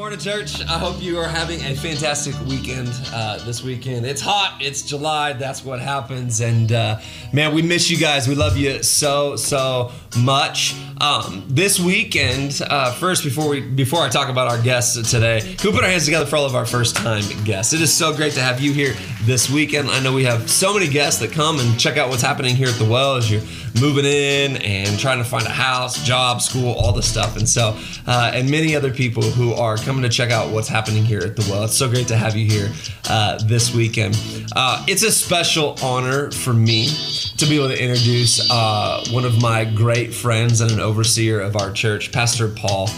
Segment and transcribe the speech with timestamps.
[0.00, 0.62] morning, church.
[0.62, 4.06] I hope you are having a fantastic weekend uh, this weekend.
[4.06, 6.40] It's hot, it's July, that's what happens.
[6.40, 7.00] And uh,
[7.34, 8.26] man, we miss you guys.
[8.26, 10.74] We love you so, so much.
[11.02, 15.70] Um, this weekend, uh, first, before we before I talk about our guests today, we
[15.70, 17.74] put our hands together for all of our first time guests?
[17.74, 18.94] It is so great to have you here
[19.24, 19.90] this weekend.
[19.90, 22.68] I know we have so many guests that come and check out what's happening here
[22.68, 23.42] at the well as you're
[23.80, 27.36] moving in and trying to find a house, job, school, all the stuff.
[27.36, 27.76] And so,
[28.06, 31.36] uh, and many other people who are coming to check out what's happening here at
[31.36, 31.64] the well.
[31.64, 32.72] It's so great to have you here
[33.08, 34.18] uh, this weekend.
[34.54, 36.88] Uh, it's a special honor for me
[37.36, 41.56] to be able to introduce uh, one of my great friends and an overseer of
[41.56, 42.88] our church, Pastor Paul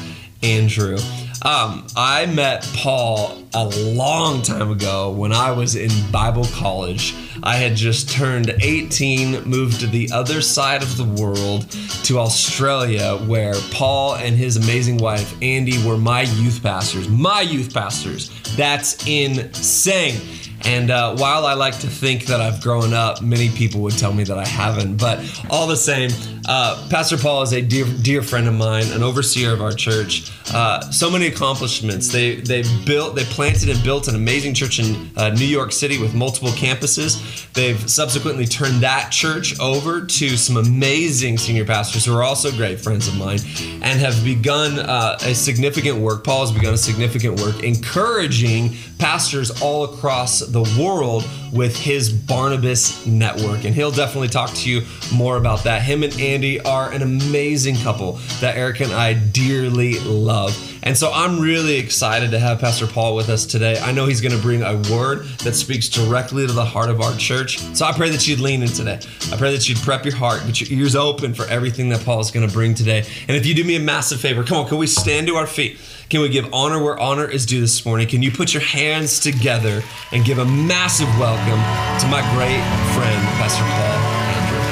[0.43, 0.99] Andrew.
[1.45, 7.17] Um, I met Paul a long time ago when I was in Bible college.
[7.43, 11.69] I had just turned 18, moved to the other side of the world
[12.05, 17.09] to Australia, where Paul and his amazing wife, Andy, were my youth pastors.
[17.09, 18.31] My youth pastors.
[18.55, 20.21] That's insane.
[20.65, 24.13] And uh, while I like to think that I've grown up, many people would tell
[24.13, 24.97] me that I haven't.
[24.97, 25.19] But
[25.51, 26.11] all the same,
[26.47, 30.31] uh, Pastor Paul is a dear, dear friend of mine, an overseer of our church.
[30.53, 32.13] Uh, so many accomplishments.
[32.13, 35.99] They they built, they planted and built an amazing church in uh, New York City
[35.99, 37.53] with multiple campuses.
[37.53, 42.81] They've subsequently turned that church over to some amazing senior pastors who are also great
[42.81, 43.39] friends of mine,
[43.83, 46.25] and have begun uh, a significant work.
[46.25, 53.07] Paul has begun a significant work encouraging pastors all across the world with his Barnabas
[53.07, 53.65] network.
[53.65, 54.83] And he'll definitely talk to you
[55.15, 55.83] more about that.
[55.83, 60.57] Him and Andy are an amazing couple that Eric and I dearly love.
[60.85, 63.79] And so I'm really excited to have Pastor Paul with us today.
[63.79, 67.01] I know he's going to bring a word that speaks directly to the heart of
[67.01, 67.59] our church.
[67.75, 68.99] So I pray that you'd lean in today.
[69.31, 72.21] I pray that you'd prep your heart, get your ears open for everything that Paul
[72.21, 73.05] is going to bring today.
[73.29, 75.47] And if you do me a massive favor, come on, can we stand to our
[75.47, 75.79] feet?
[76.09, 78.07] Can we give honor where honor is due this morning?
[78.07, 82.63] Can you put your hands together and give a massive welcome to my great
[82.95, 83.99] friend, Pastor Paul
[84.31, 84.63] Andrew?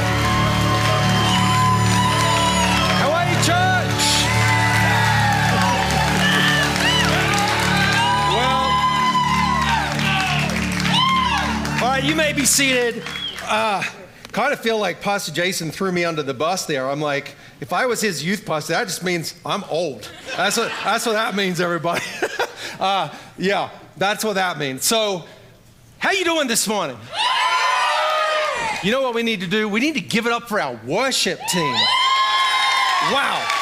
[3.01, 4.07] How are you, church?
[8.37, 8.63] Well,
[11.83, 13.03] all right, you may be seated.
[13.43, 13.83] Uh,
[14.31, 16.89] kind of feel like Pastor Jason threw me under the bus there.
[16.89, 20.09] I'm like, if I was his youth pastor, that just means I'm old.
[20.37, 22.05] That's what, that's what that means, everybody.
[22.79, 24.85] uh, yeah, that's what that means.
[24.85, 25.25] So,
[26.01, 26.97] how you doing this morning?
[28.83, 29.69] You know what we need to do?
[29.69, 31.75] We need to give it up for our worship team.
[33.13, 33.60] Wow.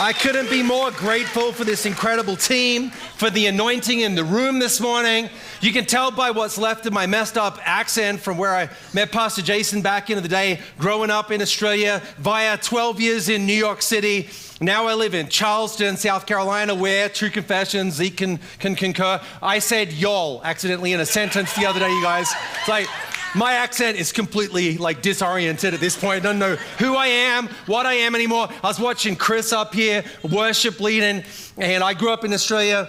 [0.00, 4.58] I couldn't be more grateful for this incredible team, for the anointing in the room
[4.58, 5.28] this morning.
[5.60, 9.12] You can tell by what's left of my messed up accent from where I met
[9.12, 13.52] Pastor Jason back in the day, growing up in Australia, via 12 years in New
[13.52, 14.30] York City.
[14.58, 19.58] Now I live in Charleston, South Carolina, where, true confession, Zeke can, can concur, I
[19.58, 22.32] said y'all accidentally in a sentence the other day, you guys.
[22.60, 22.88] It's like,
[23.34, 26.16] my accent is completely like disoriented at this point.
[26.16, 28.48] I don't know who I am, what I am anymore.
[28.62, 31.24] I was watching Chris up here, worship leading,
[31.56, 32.88] and I grew up in Australia,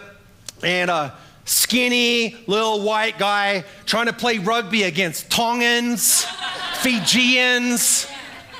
[0.63, 1.15] and a
[1.45, 6.25] skinny little white guy trying to play rugby against Tongans,
[6.81, 8.07] Fijians,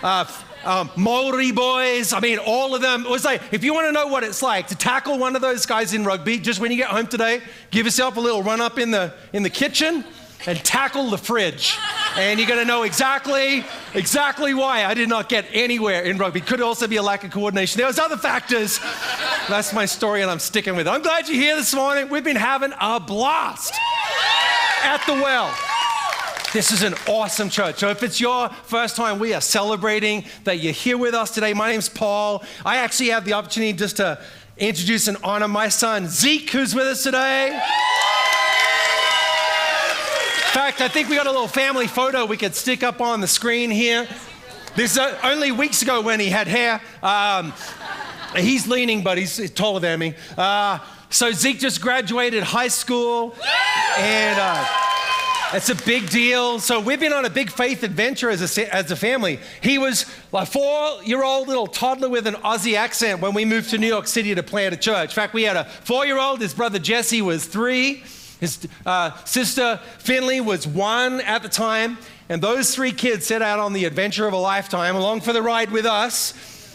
[0.04, 0.26] uh,
[0.64, 2.14] um, Maori boys.
[2.14, 3.06] I mean, all of them.
[3.06, 5.42] It was like, if you want to know what it's like to tackle one of
[5.42, 8.62] those guys in rugby, just when you get home today, give yourself a little run
[8.62, 10.06] up in the in the kitchen
[10.46, 11.78] and tackle the fridge.
[12.18, 13.64] And you're gonna know exactly,
[13.94, 16.42] exactly why I did not get anywhere in rugby.
[16.42, 17.78] Could also be a lack of coordination.
[17.78, 18.80] There was other factors.
[19.48, 20.90] That's my story, and I'm sticking with it.
[20.90, 22.10] I'm glad you're here this morning.
[22.10, 23.74] We've been having a blast
[24.84, 25.56] at the well.
[26.54, 27.78] This is an awesome church.
[27.78, 31.54] So, if it's your first time, we are celebrating that you're here with us today.
[31.54, 32.44] My name's Paul.
[32.66, 34.20] I actually have the opportunity just to
[34.58, 37.58] introduce and honor my son, Zeke, who's with us today.
[40.52, 43.28] Fact, I think we got a little family photo we could stick up on the
[43.28, 44.06] screen here.
[44.76, 46.82] This is uh, only weeks ago when he had hair.
[47.02, 47.54] Um,
[48.36, 50.14] he's leaning, but he's taller than me.
[50.38, 50.80] Uh,
[51.10, 53.34] so Zeke just graduated high school,
[53.98, 54.66] and uh,
[55.54, 56.60] it's a big deal.
[56.60, 59.40] So we've been on a big faith adventure as a, as a family.
[59.62, 63.88] He was a four-year-old little toddler with an Aussie accent when we moved to New
[63.88, 65.12] York City to plant a church.
[65.12, 66.42] In fact, we had a four-year-old.
[66.42, 68.04] His brother Jesse was three.
[68.42, 73.60] His uh, sister Finley was one at the time, and those three kids set out
[73.60, 76.34] on the adventure of a lifetime along for the ride with us.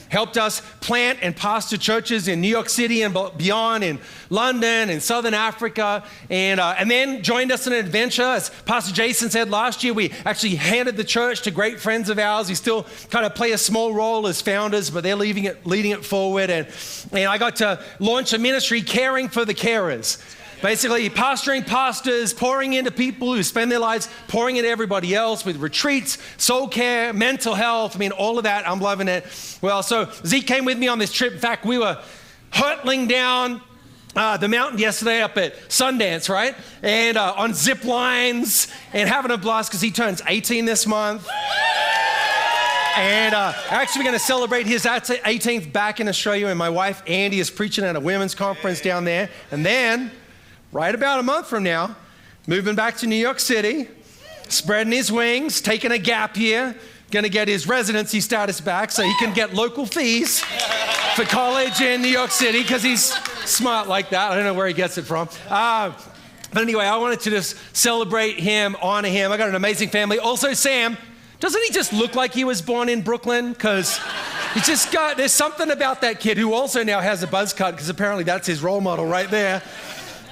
[0.08, 3.98] helped us plant and pastor churches in New York City and beyond, in
[4.30, 8.22] London and Southern Africa, and, uh, and then joined us in an adventure.
[8.22, 12.18] As Pastor Jason said last year, we actually handed the church to great friends of
[12.18, 12.48] ours.
[12.48, 15.90] We still kind of play a small role as founders, but they're leading it, leading
[15.90, 16.50] it forward.
[16.50, 16.66] And,
[17.12, 20.22] and I got to launch a ministry caring for the carers.
[20.62, 25.56] Basically, pastoring pastors, pouring into people who spend their lives pouring into everybody else with
[25.56, 27.96] retreats, soul care, mental health.
[27.96, 28.68] I mean, all of that.
[28.68, 29.24] I'm loving it.
[29.60, 31.34] Well, so Zeke came with me on this trip.
[31.34, 32.00] In fact, we were
[32.52, 33.60] hurtling down
[34.14, 36.54] uh, the mountain yesterday up at Sundance, right?
[36.82, 41.28] And uh, on zip lines and having a blast because he turns 18 this month.
[42.96, 46.46] And uh, actually, we're going to celebrate his 18th back in Australia.
[46.46, 49.28] And my wife, Andy, is preaching at a women's conference down there.
[49.50, 50.10] And then
[50.72, 51.96] right about a month from now,
[52.46, 53.88] moving back to New York City,
[54.48, 56.76] spreading his wings, taking a gap year,
[57.10, 60.40] gonna get his residency status back so he can get local fees
[61.14, 63.14] for college in New York City because he's
[63.48, 64.32] smart like that.
[64.32, 65.28] I don't know where he gets it from.
[65.48, 65.92] Uh,
[66.52, 69.32] but anyway, I wanted to just celebrate him, honor him.
[69.32, 70.18] I got an amazing family.
[70.18, 70.96] Also, Sam,
[71.38, 73.52] doesn't he just look like he was born in Brooklyn?
[73.52, 74.00] Because
[74.54, 77.72] he just got, there's something about that kid who also now has a buzz cut
[77.72, 79.62] because apparently that's his role model right there.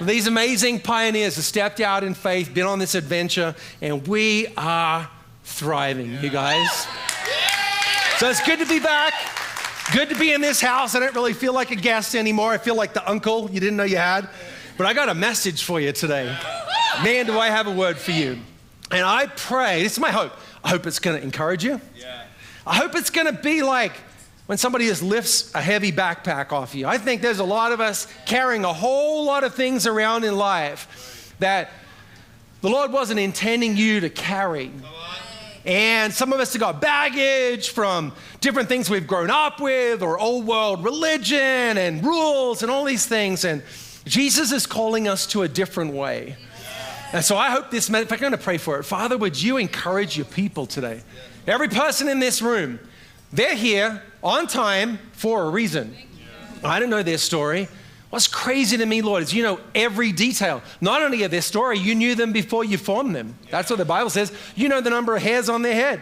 [0.01, 5.09] These amazing pioneers have stepped out in faith, been on this adventure, and we are
[5.43, 6.87] thriving, you guys.
[8.17, 9.13] So it's good to be back.
[9.93, 10.95] Good to be in this house.
[10.95, 12.51] I don't really feel like a guest anymore.
[12.51, 14.27] I feel like the uncle you didn't know you had.
[14.77, 16.35] But I got a message for you today.
[17.03, 18.39] Man, do I have a word for you.
[18.91, 20.33] And I pray, this is my hope.
[20.63, 21.79] I hope it's going to encourage you.
[22.67, 23.93] I hope it's going to be like
[24.45, 26.85] when somebody just lifts a heavy backpack off you.
[26.85, 30.35] I think there's a lot of us carrying a whole lot of things around in
[30.35, 31.71] life that
[32.61, 34.71] the Lord wasn't intending you to carry.
[35.65, 40.19] And some of us have got baggage from different things we've grown up with or
[40.19, 43.45] old world religion and rules and all these things.
[43.45, 43.63] And
[44.05, 46.35] Jesus is calling us to a different way.
[47.13, 49.57] And so I hope this, if I'm going to pray for it, Father, would you
[49.57, 51.01] encourage your people today?
[51.47, 52.79] Every person in this room,
[53.35, 55.95] they're here on time for a reason.
[56.63, 57.67] I don't know their story.
[58.09, 60.61] What's crazy to me, Lord, is you know every detail.
[60.79, 63.37] Not only of their story, you knew them before you formed them.
[63.51, 64.31] That's what the Bible says.
[64.55, 66.01] You know the number of hairs on their head.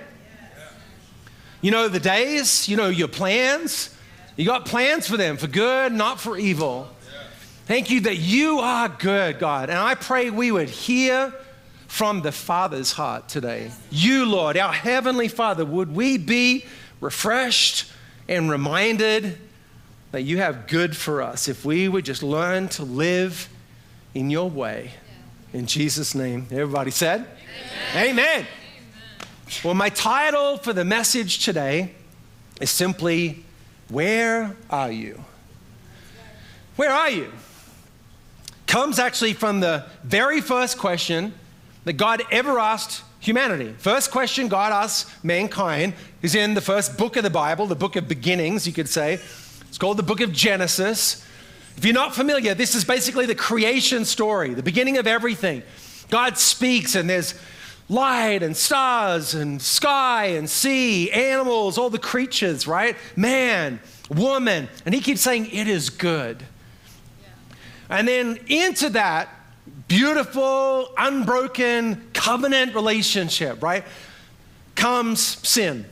[1.61, 3.89] You know the days, you know your plans.
[4.35, 6.89] You got plans for them, for good, not for evil.
[7.65, 9.69] Thank you that you are good, God.
[9.69, 11.33] And I pray we would hear
[11.87, 13.71] from the Father's heart today.
[13.89, 16.65] You, Lord, our Heavenly Father, would we be
[17.03, 17.91] refreshed
[18.27, 19.37] and reminded
[20.11, 23.49] that you have good for us if we would just learn to live
[24.15, 24.91] in your way.
[25.51, 26.47] In Jesus' name.
[26.49, 27.27] Everybody said?
[27.95, 28.09] Amen.
[28.09, 28.47] Amen.
[29.63, 31.93] Well, my title for the message today
[32.61, 33.43] is simply
[33.89, 35.23] Where Are You?
[36.75, 37.31] Where are you?
[38.65, 41.33] Comes actually from the very first question
[41.85, 43.73] that God ever asked humanity.
[43.77, 47.95] First question God asks mankind is in the first book of the Bible, the book
[47.95, 49.13] of beginnings, you could say.
[49.69, 51.25] It's called the book of Genesis.
[51.77, 55.63] If you're not familiar, this is basically the creation story, the beginning of everything.
[56.09, 57.33] God speaks, and there's
[57.87, 62.97] light and stars and sky and sea, animals, all the creatures, right?
[63.15, 63.79] Man,
[64.09, 64.67] woman.
[64.85, 66.43] And he keeps saying, It is good.
[67.21, 67.97] Yeah.
[67.97, 69.29] And then into that,
[69.87, 73.83] beautiful, unbroken covenant relationship, right?
[74.75, 75.85] Comes sin.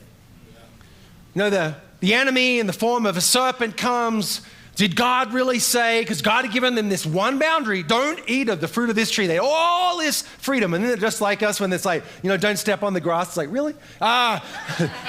[1.34, 4.40] You know, the, the enemy in the form of a serpent comes.
[4.74, 6.00] Did God really say?
[6.00, 9.10] Because God had given them this one boundary don't eat of the fruit of this
[9.10, 9.26] tree.
[9.26, 10.72] They all this freedom.
[10.72, 13.00] And then they're just like us when it's like, you know, don't step on the
[13.00, 13.28] grass.
[13.28, 13.74] It's like, really?
[14.00, 14.42] Ah,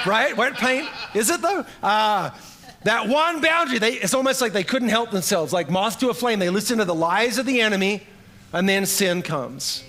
[0.06, 0.36] right?
[0.36, 0.86] Wet paint?
[1.14, 1.64] Is it though?
[1.82, 2.38] Ah.
[2.82, 5.54] That one boundary, they, it's almost like they couldn't help themselves.
[5.54, 8.02] Like moth to a flame, they listen to the lies of the enemy
[8.52, 9.82] and then sin comes.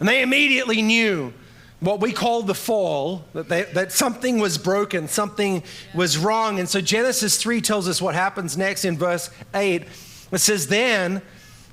[0.00, 1.32] And they immediately knew
[1.80, 5.62] what we call the fall, that, they, that something was broken, something
[5.94, 6.58] was wrong.
[6.58, 9.84] And so Genesis 3 tells us what happens next in verse 8.
[10.32, 11.22] It says, Then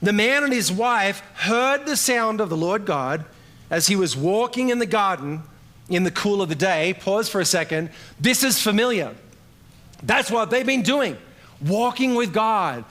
[0.01, 3.25] the man and his wife heard the sound of the Lord God
[3.69, 5.43] as he was walking in the garden
[5.89, 6.93] in the cool of the day.
[6.93, 7.89] Pause for a second.
[8.19, 9.13] This is familiar.
[10.03, 11.17] That's what they've been doing,
[11.65, 12.85] walking with God,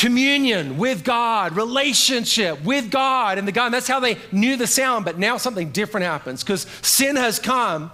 [0.00, 3.62] communion with God, relationship with God and the.
[3.62, 7.38] And that's how they knew the sound, but now something different happens because sin has
[7.38, 7.90] come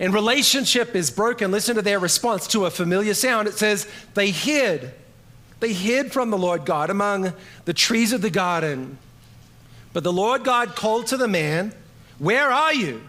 [0.00, 1.52] and relationship is broken.
[1.52, 3.46] Listen to their response to a familiar sound.
[3.46, 4.92] It says, They hid.
[5.60, 7.32] They hid from the Lord God among
[7.64, 8.98] the trees of the garden.
[9.92, 11.72] But the Lord God called to the man,
[12.18, 13.02] Where are you?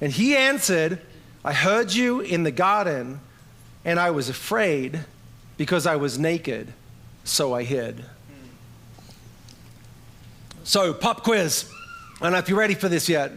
[0.00, 1.02] And he answered,
[1.44, 3.20] I heard you in the garden,
[3.84, 5.04] and I was afraid
[5.58, 6.72] because I was naked,
[7.26, 8.04] so I hid.
[10.64, 11.70] So, pop quiz.
[12.20, 13.30] I don't know if you're ready for this yet.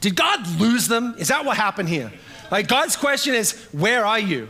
[0.00, 1.14] Did God lose them?
[1.18, 2.10] Is that what happened here?
[2.50, 4.48] Like, God's question is, Where are you?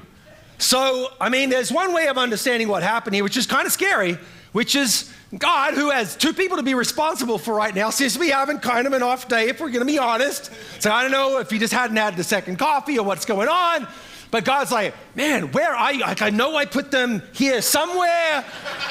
[0.58, 3.72] So, I mean, there's one way of understanding what happened here, which is kind of
[3.72, 4.18] scary,
[4.52, 8.18] which is God, who has two people to be responsible for right now, seems to
[8.18, 10.50] be having kind of an off day, if we're going to be honest.
[10.80, 13.48] So, I don't know if he just hadn't had the second coffee or what's going
[13.48, 13.88] on.
[14.30, 16.00] But God's like, man, where are you?
[16.00, 18.44] Like, I know I put them here somewhere.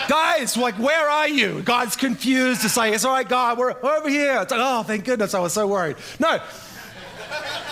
[0.07, 1.61] Guys, like, where are you?
[1.61, 2.65] God's confused.
[2.65, 4.39] It's like, it's all right, God, we're over here.
[4.41, 5.95] It's like, oh, thank goodness, I was so worried.
[6.19, 6.41] No,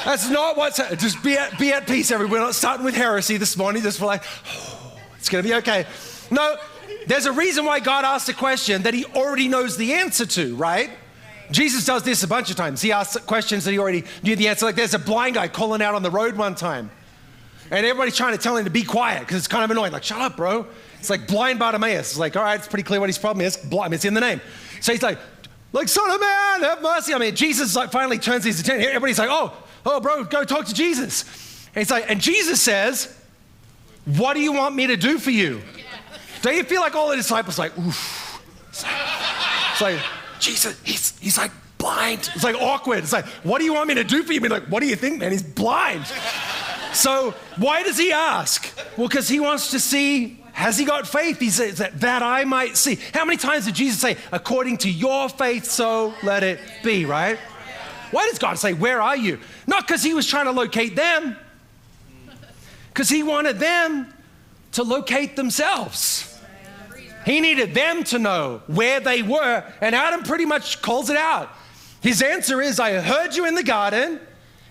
[0.05, 2.31] that's not what's, just be at, be at peace, everyone.
[2.31, 5.55] We're not starting with heresy this morning, just for like, oh, it's going to be
[5.55, 5.85] okay.
[6.31, 6.55] No,
[7.07, 10.55] there's a reason why God asked a question that he already knows the answer to,
[10.55, 10.89] right?
[11.51, 12.81] Jesus does this a bunch of times.
[12.81, 14.65] He asks questions that he already knew the answer.
[14.65, 16.91] Like there's a blind guy calling out on the road one time.
[17.69, 19.91] And everybody's trying to tell him to be quiet because it's kind of annoying.
[19.91, 20.65] Like, shut up, bro.
[20.99, 22.11] It's like blind Bartimaeus.
[22.11, 23.57] It's like, all right, it's pretty clear what his problem is.
[23.57, 24.41] Blind, it's in the name.
[24.81, 25.19] So he's like,
[25.73, 27.13] like, son of man, have mercy.
[27.13, 28.87] I mean, Jesus like finally turns his attention.
[28.87, 29.53] Everybody's like, oh,
[29.85, 31.67] oh, bro, go talk to Jesus.
[31.75, 33.15] And he's like, and Jesus says,
[34.05, 35.61] what do you want me to do for you?
[36.41, 38.41] Don't you feel like all the disciples like, oof.
[38.69, 38.93] It's like,
[39.71, 39.99] it's like
[40.39, 42.29] Jesus, he's, he's like blind.
[42.33, 42.99] It's like awkward.
[42.99, 44.39] It's like, what do you want me to do for you?
[44.39, 45.31] I mean, like, what do you think, man?
[45.31, 46.05] He's blind.
[46.93, 48.75] So why does he ask?
[48.97, 51.39] Well, because he wants to see has he got faith?
[51.39, 52.97] He says that, that I might see.
[53.13, 57.37] How many times did Jesus say, according to your faith, so let it be, right?
[58.09, 59.39] Why does God say, Where are you?
[59.67, 61.37] Not because he was trying to locate them,
[62.89, 64.11] because he wanted them
[64.71, 66.41] to locate themselves.
[67.23, 71.51] He needed them to know where they were, and Adam pretty much calls it out.
[72.01, 74.19] His answer is, I heard you in the garden,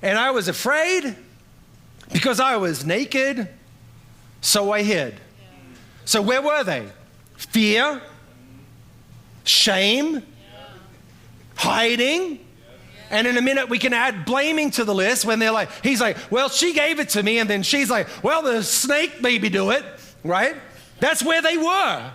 [0.03, 1.15] and I was afraid
[2.13, 3.49] because I was naked,
[4.41, 5.15] so I hid.
[6.05, 6.89] So where were they?
[7.37, 8.01] Fear,
[9.45, 10.23] shame,
[11.57, 12.41] hiding.
[13.11, 16.01] And in a minute, we can add blaming to the list when they're like, he's
[16.01, 17.39] like, well, she gave it to me.
[17.39, 19.85] And then she's like, well, the snake maybe do it,
[20.25, 20.57] right?
[20.99, 22.11] That's where they were,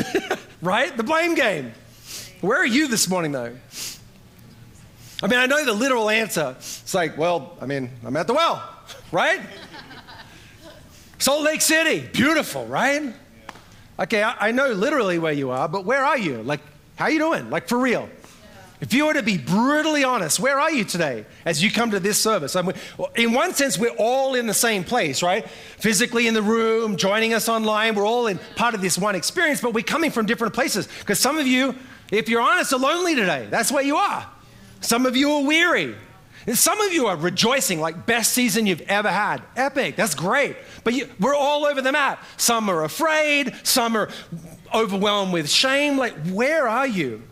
[0.62, 0.96] right?
[0.96, 1.72] The blame game.
[2.40, 3.54] Where are you this morning, though?
[5.22, 6.54] I mean, I know the literal answer.
[6.58, 8.79] It's like, well, I mean, I'm at the well
[9.12, 9.40] right?
[11.18, 13.14] Salt Lake City, beautiful, right?
[13.98, 16.42] Okay, I, I, know literally where you are, but where are you?
[16.42, 16.60] Like,
[16.96, 17.50] how you doing?
[17.50, 18.08] Like, for real.
[18.80, 22.00] If you were to be brutally honest, where are you today as you come to
[22.00, 22.56] this service?
[22.56, 22.74] I mean,
[23.14, 25.46] in one sense, we're all in the same place, right?
[25.78, 29.60] Physically in the room, joining us online, we're all in part of this one experience,
[29.60, 30.88] but we're coming from different places.
[31.00, 31.74] Because some of you,
[32.10, 33.46] if you're honest, are lonely today.
[33.50, 34.26] That's where you are.
[34.80, 35.94] Some of you are weary.
[36.46, 39.42] And some of you are rejoicing like best season you've ever had.
[39.56, 40.56] Epic, that's great.
[40.84, 42.24] But you, we're all over the map.
[42.36, 44.08] Some are afraid, some are
[44.74, 45.98] overwhelmed with shame.
[45.98, 47.22] Like, where are you?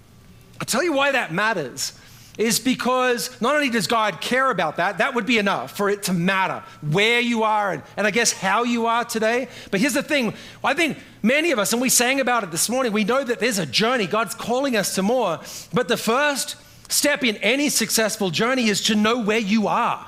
[0.60, 1.98] I'll tell you why that matters.
[2.36, 6.04] Is because not only does God care about that, that would be enough for it
[6.04, 9.48] to matter where you are and, and I guess how you are today.
[9.72, 12.68] But here's the thing I think many of us, and we sang about it this
[12.68, 14.06] morning, we know that there's a journey.
[14.06, 15.40] God's calling us to more.
[15.72, 16.54] But the first
[16.88, 20.06] step in any successful journey is to know where you are.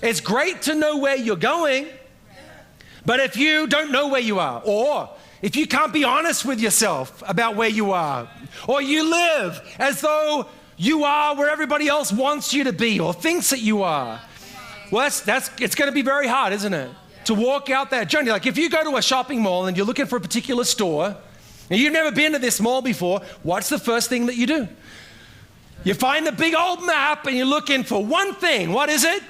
[0.00, 1.86] It's great to know where you're going,
[3.06, 5.10] but if you don't know where you are, or
[5.42, 8.28] if you can't be honest with yourself about where you are,
[8.66, 10.46] or you live as though
[10.76, 14.20] you are where everybody else wants you to be or thinks that you are,
[14.90, 16.90] well, that's, that's it's going to be very hard, isn't it?
[17.26, 18.30] To walk out that journey.
[18.30, 21.16] Like if you go to a shopping mall and you're looking for a particular store,
[21.70, 24.68] and you've never been to this mall before, what's the first thing that you do?
[25.84, 28.72] You find the big old map and you're looking for one thing.
[28.72, 29.22] What is it?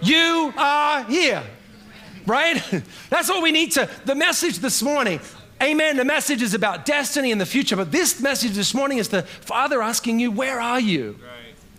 [0.00, 1.42] You are here.
[2.26, 2.62] Right?
[3.10, 3.88] That's what we need to.
[4.04, 5.20] The message this morning,
[5.62, 5.96] amen.
[5.96, 9.22] The message is about destiny and the future, but this message this morning is the
[9.22, 11.18] Father asking you, Where are you?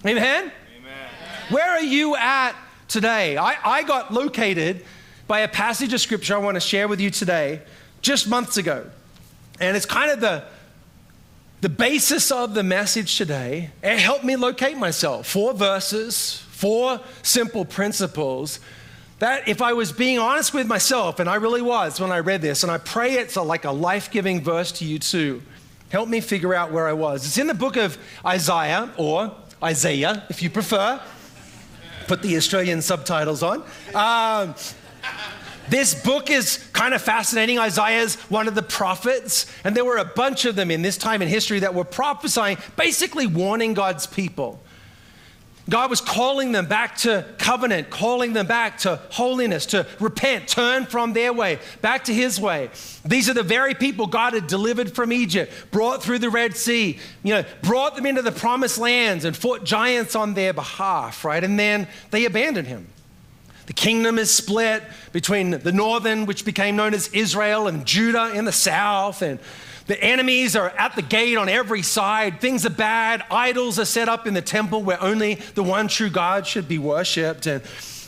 [0.04, 0.12] Right.
[0.12, 0.52] Amen?
[0.78, 1.10] Amen?
[1.50, 2.56] Where are you at
[2.88, 3.38] today?
[3.38, 4.86] I, I got located
[5.28, 7.62] by a passage of scripture I want to share with you today
[8.02, 8.90] just months ago.
[9.60, 10.46] And it's kind of the
[11.62, 15.28] the basis of the message today, it helped me locate myself.
[15.28, 18.60] Four verses, four simple principles
[19.20, 22.42] that if I was being honest with myself, and I really was when I read
[22.42, 25.42] this, and I pray it's a, like a life giving verse to you too,
[25.90, 27.26] help me figure out where I was.
[27.26, 31.02] It's in the book of Isaiah, or Isaiah if you prefer.
[32.08, 33.64] Put the Australian subtitles on.
[33.94, 34.56] Um,
[35.70, 37.60] this book is kind of fascinating.
[37.60, 40.98] Isaiah is one of the prophets, and there were a bunch of them in this
[40.98, 44.62] time in history that were prophesying, basically warning God's people.
[45.70, 50.86] God was calling them back to covenant, calling them back to holiness, to repent, turn
[50.86, 52.72] from their way, back to his way.
[53.06, 56.98] These are the very people God had delivered from Egypt, brought through the Red Sea,
[57.24, 61.44] you know, brought them into the promised lands and fought giants on their behalf, right?
[61.44, 62.88] And then they abandoned him.
[63.70, 68.46] The kingdom is split between the northern, which became known as Israel, and Judah in
[68.46, 69.22] the south.
[69.22, 69.38] And
[69.86, 72.42] the enemies are at the gate on every side.
[72.42, 73.24] Things are bad.
[73.30, 76.80] Idols are set up in the temple where only the one true God should be
[76.80, 77.46] worshiped.
[77.46, 77.62] And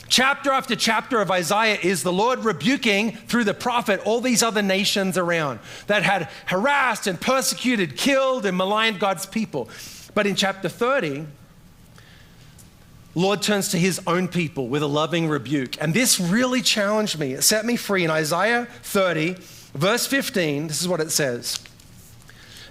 [0.08, 4.62] chapter after chapter of Isaiah is the Lord rebuking through the prophet all these other
[4.62, 9.70] nations around that had harassed and persecuted, killed, and maligned God's people.
[10.12, 11.24] But in chapter 30,
[13.14, 15.80] Lord turns to his own people with a loving rebuke.
[15.80, 17.32] And this really challenged me.
[17.34, 18.04] It set me free.
[18.04, 19.36] In Isaiah 30,
[19.74, 21.58] verse 15, this is what it says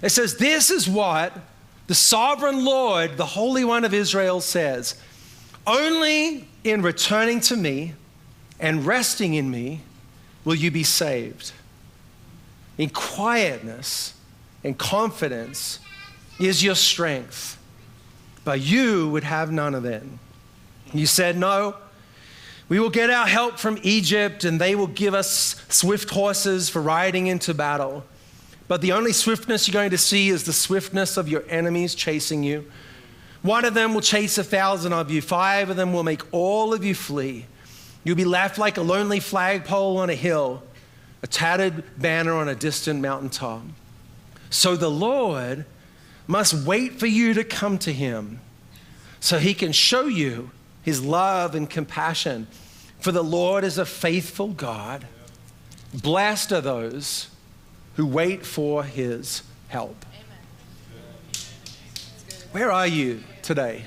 [0.02, 1.32] it says, This is what
[1.86, 4.96] the sovereign Lord, the Holy One of Israel, says
[5.66, 7.94] Only in returning to me
[8.58, 9.82] and resting in me
[10.44, 11.52] will you be saved.
[12.78, 14.14] In quietness
[14.64, 15.78] and confidence
[16.40, 17.58] is your strength,
[18.44, 20.02] but you would have none of it.
[20.92, 21.76] You said, No,
[22.68, 26.80] we will get our help from Egypt, and they will give us swift horses for
[26.80, 28.04] riding into battle.
[28.68, 32.42] But the only swiftness you're going to see is the swiftness of your enemies chasing
[32.42, 32.70] you.
[33.42, 36.72] One of them will chase a thousand of you, five of them will make all
[36.72, 37.46] of you flee.
[38.04, 40.62] You'll be left like a lonely flagpole on a hill,
[41.22, 43.62] a tattered banner on a distant mountaintop.
[44.48, 45.66] So the Lord
[46.26, 48.40] must wait for you to come to him
[49.20, 50.50] so he can show you
[50.82, 52.46] his love and compassion.
[53.00, 55.06] For the Lord is a faithful God.
[55.94, 57.28] Blessed are those
[57.96, 60.04] who wait for his help.
[62.52, 63.84] Where are you today?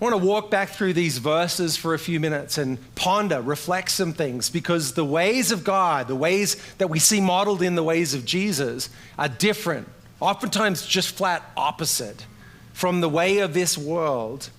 [0.00, 3.90] I want to walk back through these verses for a few minutes and ponder, reflect
[3.90, 7.82] some things because the ways of God, the ways that we see modeled in the
[7.82, 9.88] ways of Jesus, are different,
[10.20, 12.26] oftentimes just flat opposite
[12.72, 14.50] from the way of this world.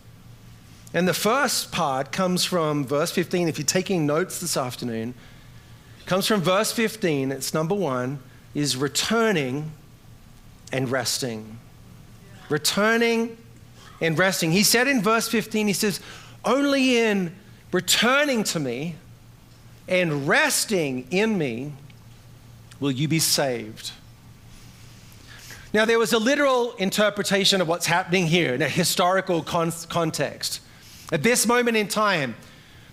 [0.93, 3.47] And the first part comes from verse 15.
[3.47, 5.13] If you're taking notes this afternoon,
[6.05, 7.31] comes from verse 15.
[7.31, 8.19] It's number one,
[8.55, 9.71] is returning
[10.71, 11.59] and resting.
[12.49, 13.37] Returning
[14.01, 14.51] and resting.
[14.51, 15.99] He said in verse 15, he says,
[16.43, 17.35] Only in
[17.71, 18.95] returning to me
[19.87, 21.73] and resting in me
[22.79, 23.91] will you be saved.
[25.71, 30.61] Now, there was a literal interpretation of what's happening here in a historical con- context.
[31.11, 32.35] At this moment in time,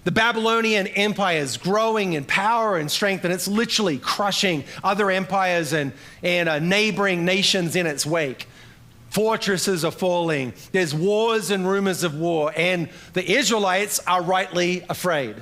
[0.05, 5.73] the Babylonian Empire is growing in power and strength, and it's literally crushing other empires
[5.73, 8.47] and, and uh, neighboring nations in its wake.
[9.11, 10.53] Fortresses are falling.
[10.73, 15.37] There's wars and rumors of war, and the Israelites are rightly afraid.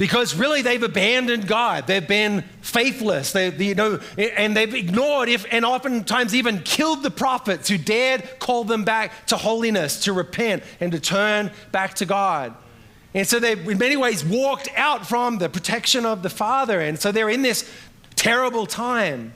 [0.00, 1.86] Because really, they've abandoned God.
[1.86, 3.32] They've been faithless.
[3.32, 8.26] They, you know, and they've ignored, if, and oftentimes even killed the prophets who dared
[8.38, 12.54] call them back to holiness, to repent, and to turn back to God.
[13.12, 16.80] And so they, in many ways, walked out from the protection of the Father.
[16.80, 17.70] And so they're in this
[18.16, 19.34] terrible time.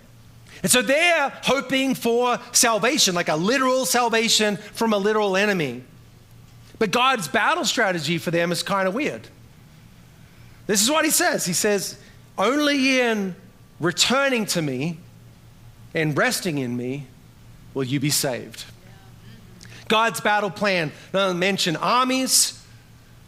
[0.63, 5.85] And so they're hoping for salvation, like a literal salvation from a literal enemy.
[6.79, 9.29] But God's battle strategy for them is kind of weird.
[10.67, 11.99] This is what He says He says,
[12.39, 13.35] Only in
[13.81, 14.99] returning to me
[15.95, 17.07] and resting in me
[17.73, 18.65] will you be saved.
[19.89, 22.65] God's battle plan doesn't mention armies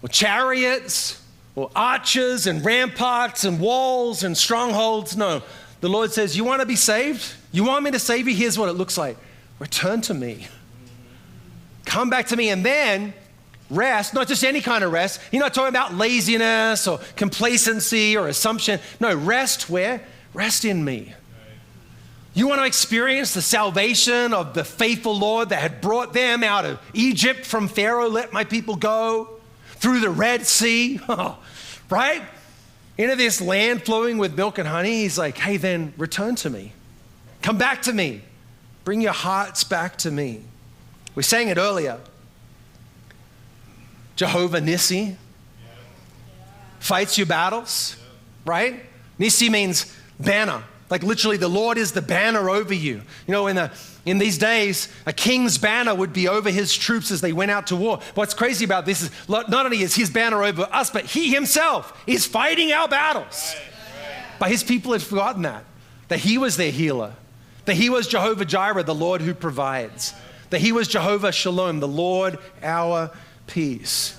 [0.02, 1.22] or chariots
[1.54, 5.16] or arches and ramparts and walls and strongholds.
[5.16, 5.42] No.
[5.80, 7.34] The Lord says, You want to be saved?
[7.52, 8.34] You want me to save you?
[8.34, 9.16] Here's what it looks like
[9.58, 10.48] return to me.
[11.84, 12.50] Come back to me.
[12.50, 13.14] And then
[13.70, 15.20] rest, not just any kind of rest.
[15.32, 18.80] You're not talking about laziness or complacency or assumption.
[19.00, 20.02] No, rest where?
[20.34, 21.14] Rest in me.
[22.34, 26.66] You want to experience the salvation of the faithful Lord that had brought them out
[26.66, 29.36] of Egypt from Pharaoh, let my people go?
[29.76, 31.00] through the Red Sea,
[31.90, 32.22] right?
[32.98, 35.02] Into this land flowing with milk and honey.
[35.02, 36.72] He's like, hey, then return to me.
[37.42, 38.22] Come back to me.
[38.84, 40.42] Bring your hearts back to me.
[41.14, 41.98] We sang it earlier.
[44.16, 45.16] Jehovah Nissi
[46.80, 47.96] fights your battles,
[48.44, 48.82] right?
[49.20, 50.62] Nissi means banner.
[50.88, 53.02] Like literally, the Lord is the banner over you.
[53.26, 53.72] You know, in, the,
[54.04, 57.66] in these days, a king's banner would be over his troops as they went out
[57.68, 58.00] to war.
[58.14, 62.04] What's crazy about this is not only is his banner over us, but he himself
[62.06, 63.56] is fighting our battles.
[64.38, 65.64] But his people had forgotten that,
[66.08, 67.14] that he was their healer,
[67.64, 70.14] that he was Jehovah Jireh, the Lord who provides,
[70.50, 73.10] that he was Jehovah Shalom, the Lord our
[73.46, 74.18] peace.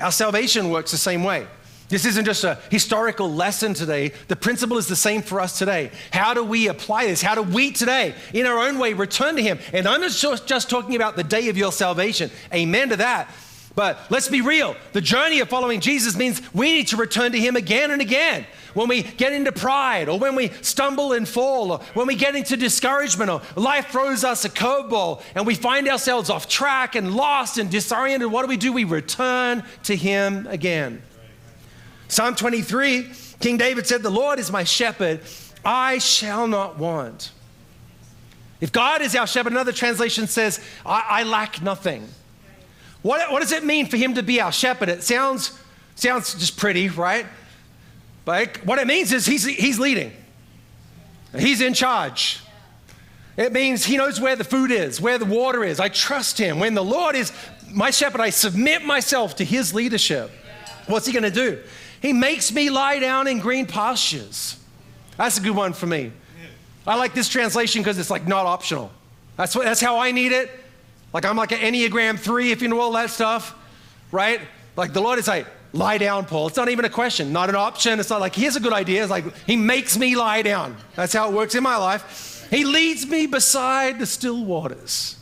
[0.00, 1.46] Our salvation works the same way.
[1.88, 4.12] This isn't just a historical lesson today.
[4.28, 5.90] The principle is the same for us today.
[6.12, 7.22] How do we apply this?
[7.22, 9.58] How do we today, in our own way, return to Him?
[9.72, 12.30] And I'm not just talking about the day of your salvation.
[12.52, 13.30] Amen to that.
[13.74, 14.76] But let's be real.
[14.92, 18.46] The journey of following Jesus means we need to return to Him again and again.
[18.72, 22.34] When we get into pride, or when we stumble and fall, or when we get
[22.36, 27.14] into discouragement, or life throws us a curveball and we find ourselves off track and
[27.14, 28.72] lost and disoriented, what do we do?
[28.72, 31.02] We return to Him again.
[32.08, 33.10] Psalm 23,
[33.40, 35.20] King David said, The Lord is my shepherd,
[35.64, 37.32] I shall not want.
[38.60, 42.08] If God is our shepherd, another translation says, I, I lack nothing.
[43.04, 44.88] What, what does it mean for him to be our shepherd?
[44.88, 45.60] It sounds,
[45.94, 47.26] sounds just pretty, right?
[48.24, 50.10] But what it means is he's, he's leading,
[51.36, 52.40] he's in charge.
[53.36, 55.80] It means he knows where the food is, where the water is.
[55.80, 56.58] I trust him.
[56.58, 57.30] When the Lord is
[57.70, 60.30] my shepherd, I submit myself to his leadership.
[60.86, 61.60] What's he going to do?
[62.00, 64.58] He makes me lie down in green pastures.
[65.18, 66.10] That's a good one for me.
[66.86, 68.90] I like this translation because it's like not optional.
[69.36, 70.63] That's, what, that's how I need it.
[71.14, 73.54] Like I'm like an Enneagram 3, if you know all that stuff,
[74.10, 74.40] right?
[74.76, 76.48] Like the Lord is like, lie down, Paul.
[76.48, 78.00] It's not even a question, not an option.
[78.00, 79.02] It's not like, here's a good idea.
[79.02, 80.76] It's like, He makes me lie down.
[80.96, 82.46] That's how it works in my life.
[82.50, 85.16] He leads me beside the still waters.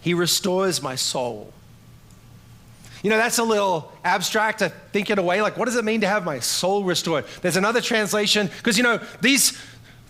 [0.00, 1.52] He restores my soul.
[3.02, 5.40] You know, that's a little abstract to think in a way.
[5.40, 7.24] Like, what does it mean to have my soul restored?
[7.40, 9.58] There's another translation, because, you know, these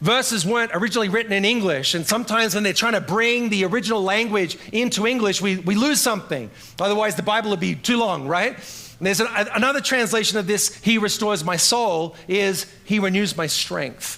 [0.00, 1.94] verses weren't originally written in English.
[1.94, 6.00] And sometimes when they're trying to bring the original language into English, we, we lose
[6.00, 6.50] something.
[6.80, 8.54] Otherwise, the Bible would be too long, right?
[8.98, 13.46] And there's an, another translation of this, He restores my soul, is He renews my
[13.46, 14.16] strength.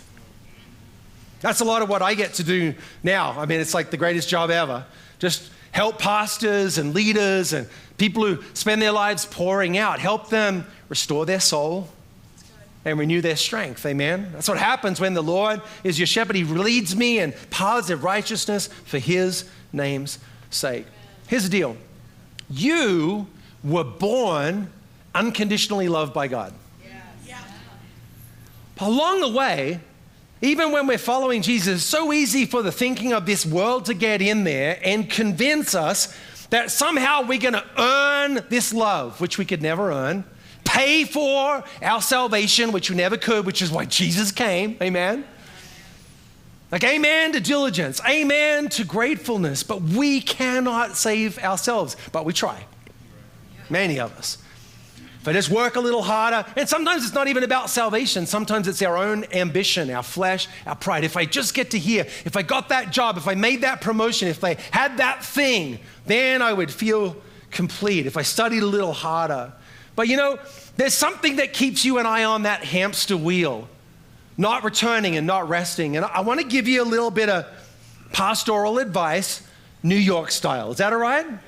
[1.40, 3.38] That's a lot of what I get to do now.
[3.38, 4.84] I mean, it's like the greatest job ever.
[5.18, 7.68] Just help pastors and leaders and
[7.98, 11.88] people who spend their lives pouring out, help them restore their soul
[12.84, 13.84] and renew their strength.
[13.86, 14.30] Amen.
[14.32, 16.36] That's what happens when the Lord is your shepherd.
[16.36, 20.18] He leads me in paths of righteousness for his name's
[20.50, 20.86] sake.
[21.28, 21.76] Here's the deal
[22.50, 23.26] you
[23.64, 24.70] were born
[25.14, 26.52] unconditionally loved by God.
[28.76, 29.80] But along the way,
[30.40, 33.94] even when we're following Jesus, it's so easy for the thinking of this world to
[33.94, 36.16] get in there and convince us
[36.50, 40.24] that somehow we're going to earn this love, which we could never earn,
[40.72, 44.74] pay for our salvation, which we never could, which is why Jesus came.
[44.80, 45.24] Amen.
[46.70, 52.64] Like, amen to diligence, amen to gratefulness, but we cannot save ourselves, but we try.
[53.68, 54.38] Many of us.
[55.20, 58.66] If I just work a little harder, and sometimes it's not even about salvation, sometimes
[58.66, 61.04] it's our own ambition, our flesh, our pride.
[61.04, 63.82] If I just get to here, if I got that job, if I made that
[63.82, 67.14] promotion, if I had that thing, then I would feel
[67.50, 68.06] complete.
[68.06, 69.52] If I studied a little harder.
[69.94, 70.38] But you know,
[70.76, 73.68] there's something that keeps you and I on that hamster wheel,
[74.36, 75.96] not returning and not resting.
[75.96, 77.46] And I want to give you a little bit of
[78.12, 79.46] pastoral advice,
[79.82, 80.70] New York style.
[80.70, 81.26] Is that all right?
[81.26, 81.38] Yeah.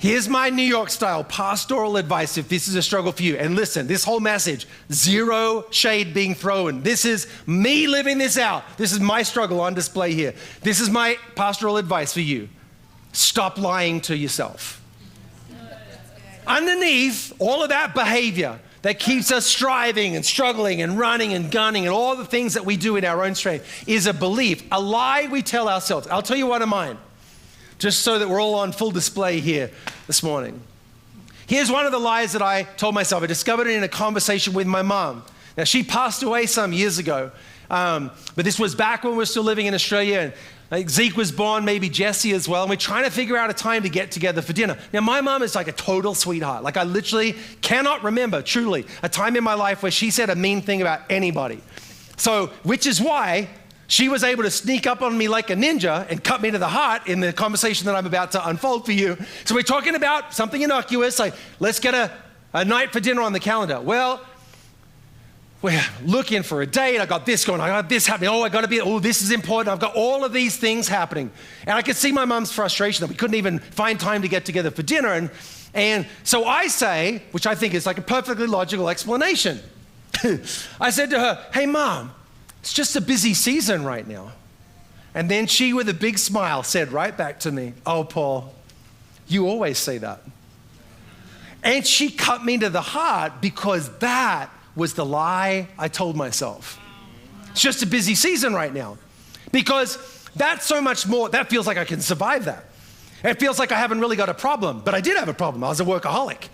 [0.00, 3.36] Here's my New York style pastoral advice if this is a struggle for you.
[3.36, 6.82] And listen, this whole message, zero shade being thrown.
[6.82, 8.64] This is me living this out.
[8.78, 10.32] This is my struggle on display here.
[10.62, 12.48] This is my pastoral advice for you.
[13.12, 14.79] Stop lying to yourself.
[16.50, 21.86] Underneath all of that behavior that keeps us striving and struggling and running and gunning
[21.86, 24.80] and all the things that we do in our own strength is a belief, a
[24.80, 26.08] lie we tell ourselves.
[26.08, 26.98] I'll tell you one of mine
[27.78, 29.70] just so that we're all on full display here
[30.08, 30.60] this morning.
[31.46, 33.22] Here's one of the lies that I told myself.
[33.22, 35.22] I discovered it in a conversation with my mom.
[35.56, 37.30] Now, she passed away some years ago,
[37.70, 40.18] um, but this was back when we were still living in Australia.
[40.18, 40.32] And
[40.88, 43.82] Zeke was born, maybe Jesse as well, and we're trying to figure out a time
[43.82, 44.78] to get together for dinner.
[44.92, 46.62] Now, my mom is like a total sweetheart.
[46.62, 50.36] Like, I literally cannot remember, truly, a time in my life where she said a
[50.36, 51.60] mean thing about anybody.
[52.16, 53.48] So, which is why
[53.90, 56.58] she was able to sneak up on me like a ninja and cut me to
[56.58, 59.16] the heart in the conversation that I'm about to unfold for you.
[59.44, 62.12] So we're talking about something innocuous, like let's get a,
[62.52, 63.80] a night for dinner on the calendar.
[63.80, 64.24] Well,
[65.62, 67.00] we're looking for a date.
[67.00, 67.60] I got this going.
[67.60, 68.30] I got this happening.
[68.30, 68.80] Oh, I got to be.
[68.80, 69.68] Oh, this is important.
[69.68, 71.30] I've got all of these things happening,
[71.66, 74.44] and I could see my mom's frustration that we couldn't even find time to get
[74.44, 75.12] together for dinner.
[75.12, 75.30] And
[75.74, 79.60] and so I say, which I think is like a perfectly logical explanation.
[80.80, 82.12] I said to her, "Hey, mom,
[82.60, 84.32] it's just a busy season right now.
[85.14, 88.54] And then she, with a big smile, said right back to me, Oh, Paul,
[89.26, 90.22] you always say that.
[91.62, 96.78] And she cut me to the heart because that was the lie I told myself.
[97.50, 98.98] It's just a busy season right now.
[99.52, 99.98] Because
[100.36, 102.64] That's so much more, that feels like I can survive that.
[103.24, 105.64] It feels like I haven't really got a problem, but I did have a problem.
[105.64, 106.48] I was a workaholic.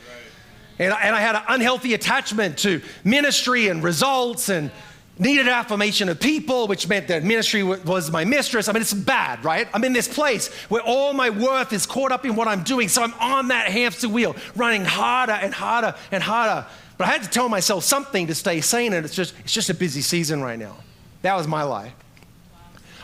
[0.78, 4.70] And I, and I had an unhealthy attachment to ministry and results and
[5.18, 8.68] needed affirmation of people, which meant that ministry was my mistress.
[8.68, 9.68] I mean, it's bad, right?
[9.72, 12.88] I'm in this place where all my worth is caught up in what I'm doing.
[12.88, 16.66] So I'm on that hamster wheel, running harder and harder and harder.
[16.98, 19.68] But I had to tell myself something to stay sane, and it's just, it's just
[19.68, 20.76] a busy season right now.
[21.22, 21.92] That was my lie.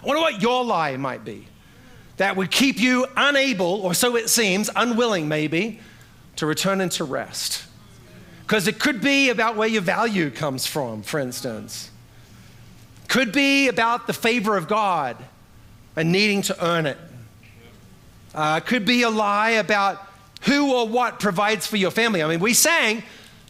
[0.02, 1.46] I wonder what your lie might be
[2.16, 5.80] that would keep you unable, or so it seems, unwilling maybe,
[6.36, 7.64] to return into rest.
[8.42, 11.90] Because it could be about where your value comes from, for instance.
[13.08, 15.16] Could be about the favor of God
[15.96, 16.98] and needing to earn it.
[18.34, 20.06] Uh, could be a lie about
[20.42, 22.22] who or what provides for your family.
[22.22, 23.02] I mean, we sang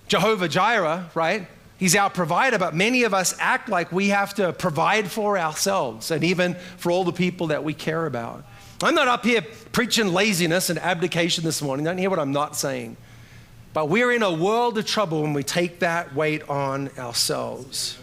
[0.09, 1.47] Jehovah Jireh, right?
[1.79, 6.11] He's our provider, but many of us act like we have to provide for ourselves
[6.11, 8.45] and even for all the people that we care about.
[8.83, 11.85] I'm not up here preaching laziness and abdication this morning.
[11.85, 12.97] Don't hear what I'm not saying.
[13.73, 17.99] But we're in a world of trouble when we take that weight on ourselves.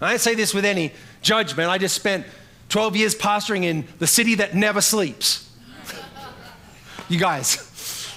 [0.00, 1.68] I don't say this with any judgment.
[1.68, 2.26] I just spent
[2.68, 5.48] 12 years pastoring in the city that never sleeps.
[7.08, 7.70] you guys,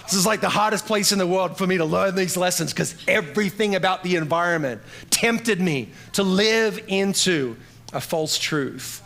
[0.06, 2.72] this is like the hardest place in the world for me to learn these lessons
[2.72, 7.56] because everything about the environment tempted me to live into
[7.94, 9.02] a false truth.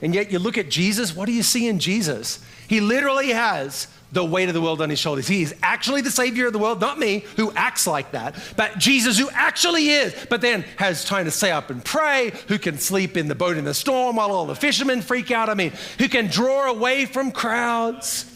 [0.00, 2.44] And yet you look at Jesus, what do you see in Jesus?
[2.68, 5.26] He literally has the weight of the world on his shoulders.
[5.26, 8.78] He is actually the Savior of the world, not me, who acts like that, but
[8.78, 12.78] Jesus, who actually is, but then has time to stay up and pray, who can
[12.78, 15.48] sleep in the boat in the storm while all the fishermen freak out.
[15.48, 18.26] I mean, who can draw away from crowds,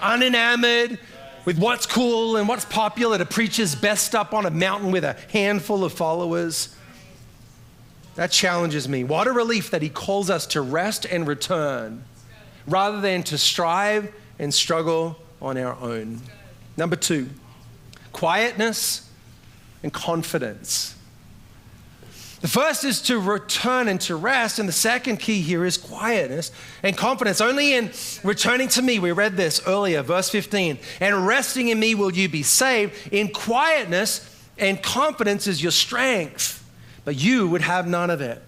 [0.00, 0.98] unenamored
[1.44, 5.04] with what's cool and what's popular to preach his best up on a mountain with
[5.04, 6.74] a handful of followers.
[8.14, 9.04] That challenges me.
[9.04, 12.04] What a relief that he calls us to rest and return
[12.66, 16.20] rather than to strive and struggle on our own.
[16.76, 17.28] Number two,
[18.12, 19.10] quietness
[19.82, 20.93] and confidence.
[22.44, 26.52] The first is to return and to rest, and the second key here is quietness
[26.82, 27.40] and confidence.
[27.40, 27.90] Only in
[28.22, 32.28] returning to me, we read this earlier, verse 15, and resting in me will you
[32.28, 32.92] be saved.
[33.10, 36.62] In quietness and confidence is your strength,
[37.06, 38.42] but you would have none of it.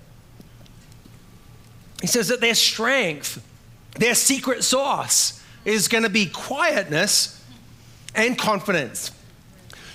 [2.02, 3.42] He says that their strength,
[3.98, 7.42] their secret sauce, is going to be quietness
[8.14, 9.10] and confidence.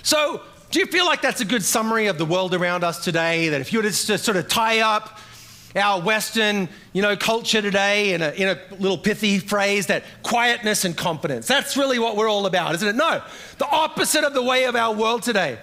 [0.02, 0.40] So,
[0.72, 3.50] do you feel like that's a good summary of the world around us today?
[3.50, 5.18] That if you were to sort of tie up
[5.76, 10.86] our Western, you know, culture today in a, in a little pithy phrase that quietness
[10.86, 11.46] and confidence.
[11.46, 12.96] That's really what we're all about, isn't it?
[12.96, 13.22] No,
[13.58, 15.58] the opposite of the way of our world today.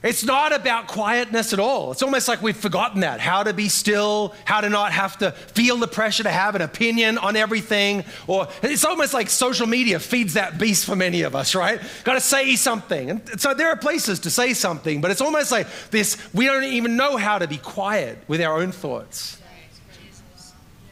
[0.00, 1.90] It's not about quietness at all.
[1.90, 5.32] It's almost like we've forgotten that how to be still, how to not have to
[5.32, 8.04] feel the pressure to have an opinion on everything.
[8.28, 11.80] Or it's almost like social media feeds that beast for many of us, right?
[12.04, 13.10] Got to say something.
[13.10, 16.62] And so there are places to say something, but it's almost like this we don't
[16.64, 19.40] even know how to be quiet with our own thoughts.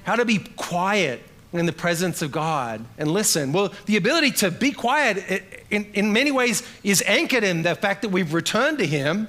[0.02, 1.20] How to be quiet
[1.58, 3.52] in the presence of God and listen.
[3.52, 8.02] Well, the ability to be quiet in, in many ways is anchored in the fact
[8.02, 9.28] that we've returned to Him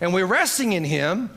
[0.00, 1.30] and we're resting in Him,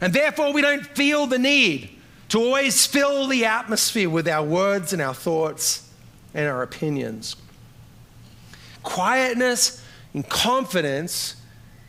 [0.00, 1.90] and therefore we don't feel the need
[2.28, 5.88] to always fill the atmosphere with our words and our thoughts
[6.34, 7.36] and our opinions.
[8.82, 9.82] Quietness
[10.14, 11.36] and confidence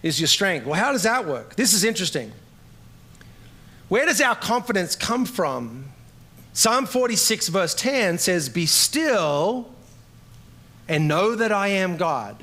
[0.04, 0.66] is your strength.
[0.66, 1.56] Well, how does that work?
[1.56, 2.32] This is interesting.
[3.90, 5.86] Where does our confidence come from?
[6.58, 9.70] Psalm 46, verse 10 says, Be still
[10.88, 12.36] and know that I am God.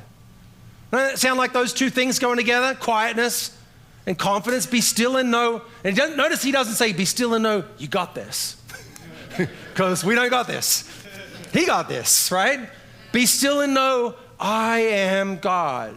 [0.93, 2.77] Doesn't that sound like those two things going together?
[2.77, 3.59] Quietness
[4.07, 4.67] and confidence.
[4.67, 5.63] Be still and know.
[5.83, 8.57] And notice he doesn't say, Be still and know you got this.
[9.73, 10.89] Because we don't got this.
[11.53, 12.69] He got this, right?
[13.11, 15.93] Be still and know I am God.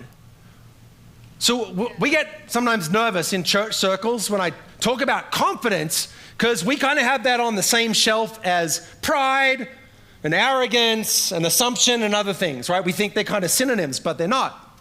[1.38, 6.76] So we get sometimes nervous in church circles when I talk about confidence because we
[6.76, 9.68] kind of have that on the same shelf as pride
[10.24, 12.84] and arrogance and assumption and other things, right?
[12.84, 14.80] We think they're kind of synonyms, but they're not.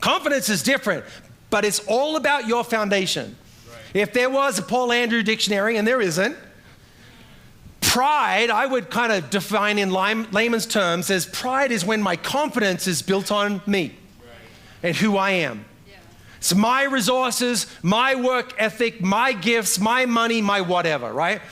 [0.00, 1.04] Confidence is different,
[1.50, 3.36] but it's all about your foundation.
[3.68, 4.02] Right.
[4.02, 6.36] If there was a Paul Andrew dictionary, and there isn't,
[7.80, 12.86] pride, I would kind of define in layman's terms as pride is when my confidence
[12.86, 14.30] is built on me right.
[14.84, 15.64] and who I am.
[16.40, 21.42] It's my resources, my work ethic, my gifts, my money, my whatever, right?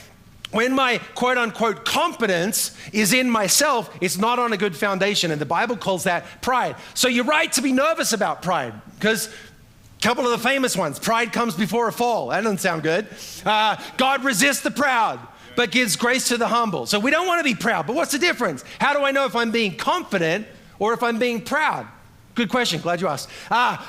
[0.49, 5.29] When my quote unquote competence is in myself, it's not on a good foundation.
[5.29, 6.75] And the Bible calls that pride.
[6.95, 10.97] So you're right to be nervous about pride because a couple of the famous ones
[10.97, 12.29] pride comes before a fall.
[12.29, 13.07] That doesn't sound good.
[13.45, 15.19] Uh, God resists the proud,
[15.55, 16.87] but gives grace to the humble.
[16.87, 18.63] So we don't want to be proud, but what's the difference?
[18.79, 20.47] How do I know if I'm being confident
[20.79, 21.85] or if I'm being proud?
[22.33, 22.81] Good question.
[22.81, 23.29] Glad you asked.
[23.51, 23.87] Ah,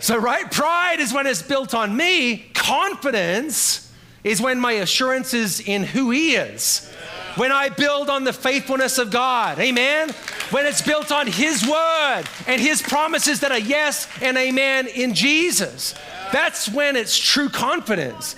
[0.00, 0.50] so, right?
[0.50, 6.10] Pride is when it's built on me, confidence is when my assurance is in who
[6.10, 6.90] He is.
[7.36, 10.10] When I build on the faithfulness of God, amen?
[10.50, 15.14] When it's built on His word and His promises that are yes and amen in
[15.14, 15.94] Jesus.
[16.32, 18.36] That's when it's true confidence.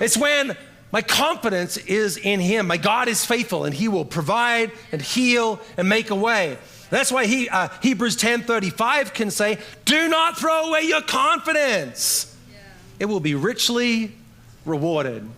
[0.00, 0.56] It's when
[0.92, 2.66] my confidence is in Him.
[2.66, 6.56] My God is faithful and He will provide and heal and make a way.
[6.90, 12.34] That's why he, uh, Hebrews 10:35 can say, "Do not throw away your confidence.
[12.50, 12.58] Yeah.
[13.00, 14.16] It will be richly
[14.64, 15.28] rewarded."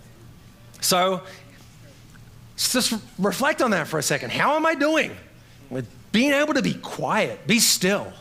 [0.81, 1.23] So,
[2.57, 4.31] just reflect on that for a second.
[4.31, 5.17] How am I doing
[5.71, 8.13] with being able to be quiet, be still?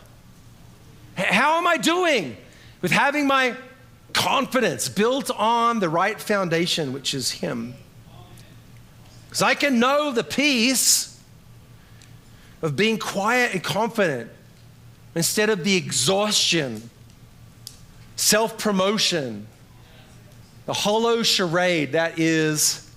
[1.15, 2.37] How am I doing
[2.81, 3.55] with having my
[4.13, 7.75] confidence built on the right foundation, which is Him?
[9.25, 11.08] Because I can know the peace
[12.61, 14.31] of being quiet and confident
[15.15, 16.89] instead of the exhaustion,
[18.15, 19.47] self promotion,
[20.65, 22.89] the hollow charade that is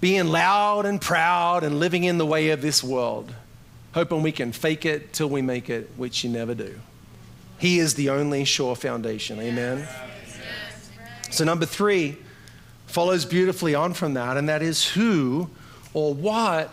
[0.00, 3.34] being loud and proud and living in the way of this world,
[3.92, 6.78] hoping we can fake it till we make it, which you never do.
[7.58, 9.40] He is the only sure foundation.
[9.40, 9.86] Amen.
[11.30, 12.16] So, number three
[12.86, 15.50] follows beautifully on from that, and that is who
[15.92, 16.72] or what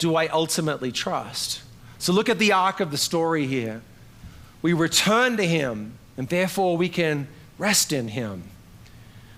[0.00, 1.62] do I ultimately trust?
[1.98, 3.82] So look at the arc of the story here.
[4.62, 8.42] We return to Him, and therefore we can rest in Him.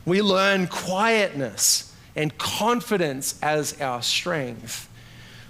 [0.07, 4.88] We learn quietness and confidence as our strength.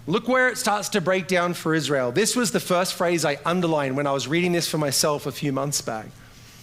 [0.07, 2.11] Look where it starts to break down for Israel.
[2.11, 5.33] This was the first phrase I underlined when I was reading this for myself a
[5.33, 6.07] few months back.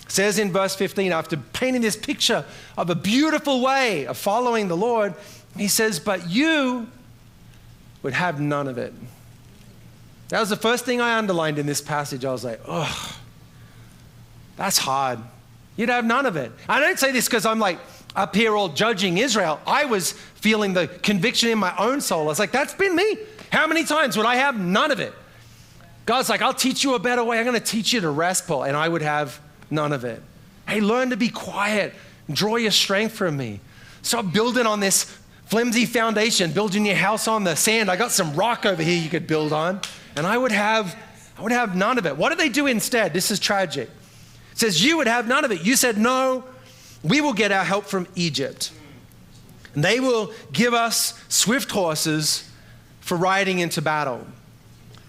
[0.06, 2.44] It says in verse 15, after painting this picture
[2.78, 5.14] of a beautiful way of following the Lord,
[5.56, 6.88] he says, But you,
[8.04, 8.94] would have none of it.
[10.30, 12.24] That was the first thing I underlined in this passage.
[12.24, 13.14] I was like, ugh,
[14.56, 15.20] that's hard.
[15.76, 16.52] You'd have none of it.
[16.68, 17.80] I don't say this because I'm like
[18.16, 19.60] up here all judging Israel.
[19.66, 22.24] I was feeling the conviction in my own soul.
[22.24, 23.18] I was like, that's been me.
[23.52, 25.14] How many times would I have none of it?
[26.06, 27.40] God's like, I'll teach you a better way.
[27.40, 28.64] I'm going to teach you to rest, Paul.
[28.64, 30.22] And I would have none of it.
[30.68, 31.94] Hey, learn to be quiet.
[32.32, 33.60] Draw your strength from me.
[34.02, 35.19] Stop building on this
[35.50, 37.90] flimsy foundation, building your house on the sand.
[37.90, 39.82] I got some rock over here you could build on.
[40.16, 40.96] And I would have,
[41.38, 42.16] I would have none of it.
[42.16, 43.14] What did they do instead?
[43.14, 43.90] This is tragic.
[44.52, 45.64] It says, You would have none of it.
[45.64, 46.44] You said, No,
[47.04, 48.72] we will get our help from Egypt.
[49.74, 52.48] And they will give us swift horses
[53.02, 54.28] for riding into battle.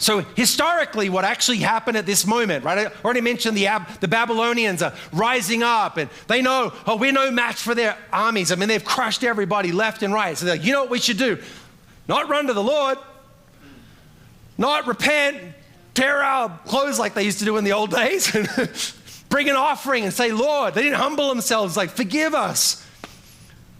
[0.00, 2.86] So, historically, what actually happened at this moment, right?
[2.86, 3.68] I already mentioned the,
[4.00, 8.50] the Babylonians are rising up and they know, oh, we're no match for their armies.
[8.50, 10.38] I mean, they've crushed everybody left and right.
[10.38, 11.38] So they're like, you know what we should do?
[12.08, 12.96] Not run to the Lord,
[14.56, 15.36] not repent,
[15.92, 18.48] tear our clothes like they used to do in the old days, and
[19.28, 22.86] bring an offering and say, Lord, they didn't humble themselves, like, forgive us.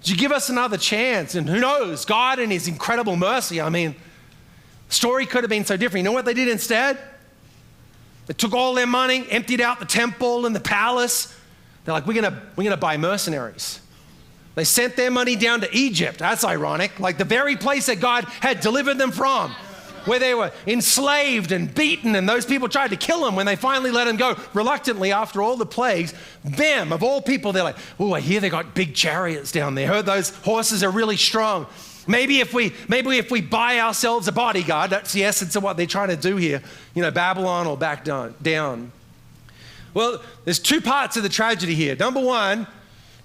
[0.03, 1.35] Did you give us another chance?
[1.35, 3.97] And who knows, God in His incredible mercy, I mean,
[4.91, 6.05] Story could have been so different.
[6.05, 6.99] You know what they did instead?
[8.27, 11.35] They took all their money, emptied out the temple and the palace.
[11.85, 13.81] They're like, we're gonna, we're gonna buy mercenaries.
[14.57, 16.19] They sent their money down to Egypt.
[16.19, 16.99] That's ironic.
[17.01, 19.53] Like the very place that God had delivered them from,
[20.07, 23.57] where they were enslaved and beaten, and those people tried to kill them when they
[23.57, 26.15] finally let them go reluctantly after all the plagues.
[26.45, 29.87] Them, of all people, they're like, oh, I hear they got big chariots down there.
[29.87, 31.67] Heard those horses are really strong.
[32.07, 35.77] Maybe if we maybe if we buy ourselves a bodyguard, that's the essence of what
[35.77, 36.63] they're trying to do here.
[36.95, 38.93] You know, Babylon or back down.
[39.93, 41.97] Well, there's two parts of the tragedy here.
[41.97, 42.67] Number one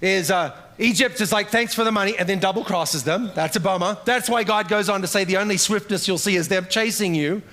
[0.00, 3.30] is uh, Egypt is like, thanks for the money, and then double crosses them.
[3.34, 3.96] That's a bummer.
[4.04, 7.14] That's why God goes on to say the only swiftness you'll see is them chasing
[7.14, 7.42] you.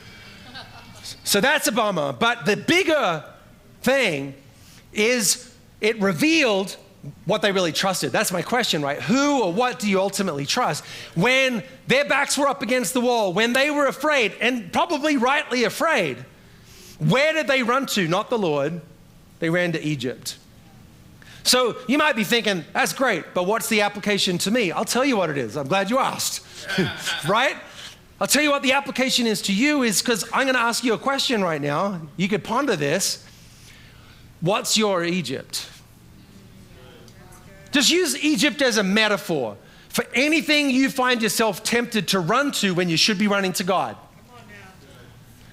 [1.25, 2.13] So that's a bummer.
[2.13, 3.25] But the bigger
[3.81, 4.35] thing
[4.93, 6.77] is it revealed
[7.25, 8.11] what they really trusted.
[8.11, 9.01] That's my question, right?
[9.01, 10.85] Who or what do you ultimately trust?
[11.15, 15.65] When their backs were up against the wall, when they were afraid, and probably rightly
[15.65, 16.23] afraid,
[16.99, 18.07] where did they run to?
[18.07, 18.81] Not the Lord.
[19.39, 20.37] They ran to Egypt.
[21.43, 24.71] So you might be thinking, that's great, but what's the application to me?
[24.71, 25.57] I'll tell you what it is.
[25.57, 26.45] I'm glad you asked.
[27.27, 27.57] right?
[28.21, 30.85] I'll tell you what the application is to you is because I'm going to ask
[30.85, 31.99] you a question right now.
[32.15, 33.25] You could ponder this.
[34.39, 35.69] What's your Egypt?
[37.73, 39.57] Just use Egypt as a metaphor
[39.89, 43.63] for anything you find yourself tempted to run to when you should be running to
[43.63, 43.97] God.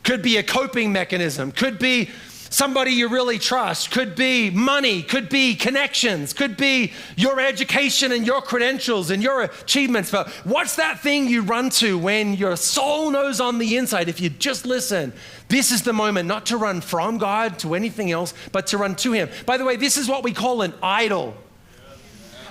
[0.03, 2.11] Could be a coping mechanism, could be
[2.51, 8.27] somebody you really trust, could be money, could be connections, could be your education and
[8.27, 10.11] your credentials and your achievements.
[10.11, 14.09] But what's that thing you run to when your soul knows on the inside?
[14.09, 15.13] If you just listen,
[15.49, 18.95] this is the moment not to run from God to anything else, but to run
[18.97, 19.31] to Him.
[19.47, 21.35] By the way, this is what we call an idol.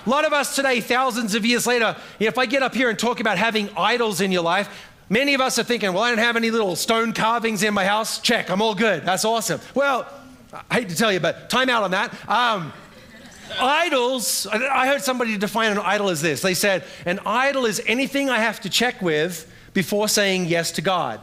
[0.04, 2.98] A lot of us today, thousands of years later, if I get up here and
[2.98, 4.68] talk about having idols in your life,
[5.12, 7.84] Many of us are thinking, well, I don't have any little stone carvings in my
[7.84, 8.20] house.
[8.20, 9.04] Check, I'm all good.
[9.04, 9.60] That's awesome.
[9.74, 10.06] Well,
[10.70, 12.14] I hate to tell you, but time out on that.
[12.30, 12.72] Um,
[13.60, 16.42] idols, I heard somebody define an idol as this.
[16.42, 20.80] They said, an idol is anything I have to check with before saying yes to
[20.80, 21.20] God.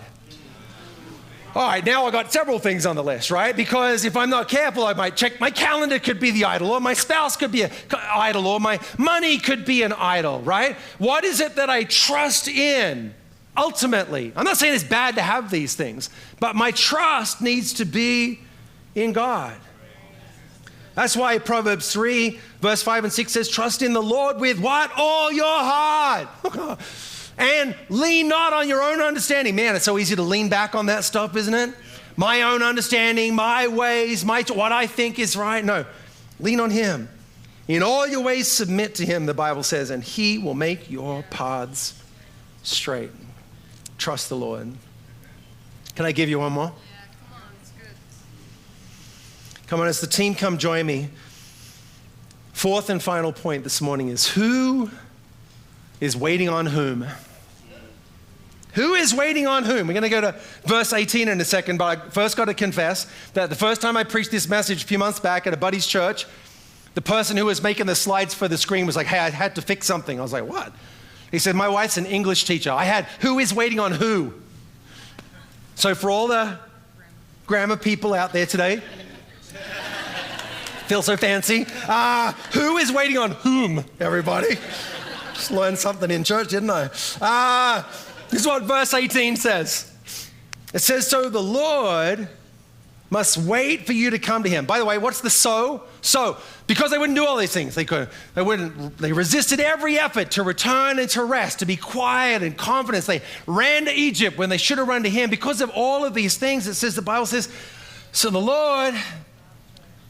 [1.58, 3.55] All right, now I got several things on the list, right?
[3.55, 6.80] Because if I'm not careful, I might check my calendar could be the idol, or
[6.80, 10.76] my spouse could be an idol, or my money could be an idol, right?
[10.99, 13.16] What is it that I trust in?
[13.58, 17.86] ultimately, I'm not saying it's bad to have these things, but my trust needs to
[17.86, 18.39] be
[18.93, 19.58] in God.
[20.93, 24.91] That's why Proverbs 3, verse 5 and 6 says, Trust in the Lord with what?
[24.95, 26.28] All your heart.
[27.38, 29.56] and lean not on your own understanding.
[29.56, 31.74] Man, it's so easy to lean back on that stuff, isn't it?
[32.16, 35.64] My own understanding, my ways, my what I think is right.
[35.64, 35.86] No,
[36.40, 37.10] lean on Him.
[37.68, 41.24] In all your ways, submit to Him, the Bible says, and He will make your
[41.30, 42.02] paths
[42.64, 43.12] straight.
[43.98, 44.74] Trust the Lord.
[45.96, 46.72] Can I give you one more?
[46.72, 46.72] Yeah,
[47.30, 49.68] come on, it's good.
[49.68, 51.10] Come on, as the team come join me.
[52.54, 54.90] Fourth and final point this morning is who
[56.00, 57.06] is waiting on whom?
[58.78, 59.88] Who is waiting on whom?
[59.88, 62.53] We're going to go to verse 18 in a second, but I first got to
[62.53, 65.57] confess that the first time I preached this message a few months back at a
[65.57, 66.28] buddy's church,
[66.93, 69.55] the person who was making the slides for the screen was like, hey, I had
[69.55, 70.19] to fix something.
[70.19, 70.71] I was like, what?
[71.32, 72.69] He said, My wife's an English teacher.
[72.71, 74.32] I had who is waiting on who?
[75.73, 76.59] So, for all the
[77.47, 78.84] grammar people out there today,
[80.86, 81.65] feel so fancy.
[81.88, 84.55] Uh, who is waiting on whom, everybody?
[85.34, 86.89] Just learned something in church, didn't I?
[87.19, 87.84] Uh,
[88.30, 89.91] this is what verse 18 says.
[90.73, 92.28] It says, So the Lord
[93.09, 94.65] must wait for you to come to him.
[94.65, 95.84] By the way, what's the so?
[96.01, 99.97] So, because they wouldn't do all these things, they could they wouldn't they resisted every
[99.97, 103.05] effort to return and to rest, to be quiet and confident.
[103.05, 105.30] They ran to Egypt when they should have run to him.
[105.30, 107.49] Because of all of these things, it says the Bible says,
[108.11, 108.95] so the Lord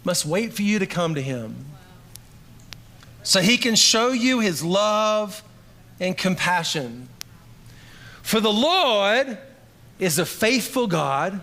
[0.03, 1.65] must wait for you to come to him.
[3.23, 5.43] So he can show you his love
[5.99, 7.09] and compassion.
[8.27, 9.37] For the Lord
[9.99, 11.41] is a faithful God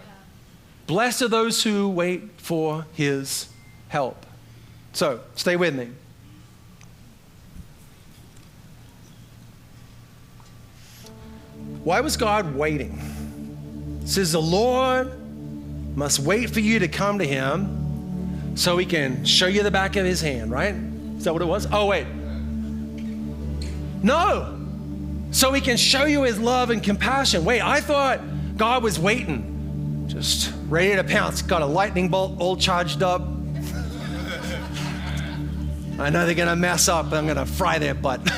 [0.86, 3.48] Blessed are those who wait for his
[3.88, 4.26] help.
[4.92, 5.90] So, stay with me.
[11.82, 12.98] Why was God waiting?
[14.02, 15.12] It says the Lord
[15.96, 19.96] must wait for you to come to him so he can show you the back
[19.96, 20.74] of his hand, right?
[21.16, 21.66] Is that what it was?
[21.72, 22.06] Oh, wait.
[24.02, 24.63] No.
[25.34, 27.44] So he can show you his love and compassion.
[27.44, 28.20] Wait, I thought
[28.56, 31.42] God was waiting just ready to pounce.
[31.42, 33.22] Got a lightning bolt all charged up.
[35.98, 37.10] I know they're going to mess up.
[37.10, 38.20] But I'm going to fry their butt.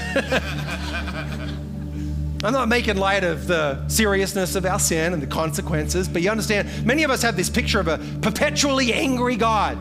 [2.43, 6.31] I'm not making light of the seriousness of our sin and the consequences, but you
[6.31, 9.77] understand, many of us have this picture of a perpetually angry God,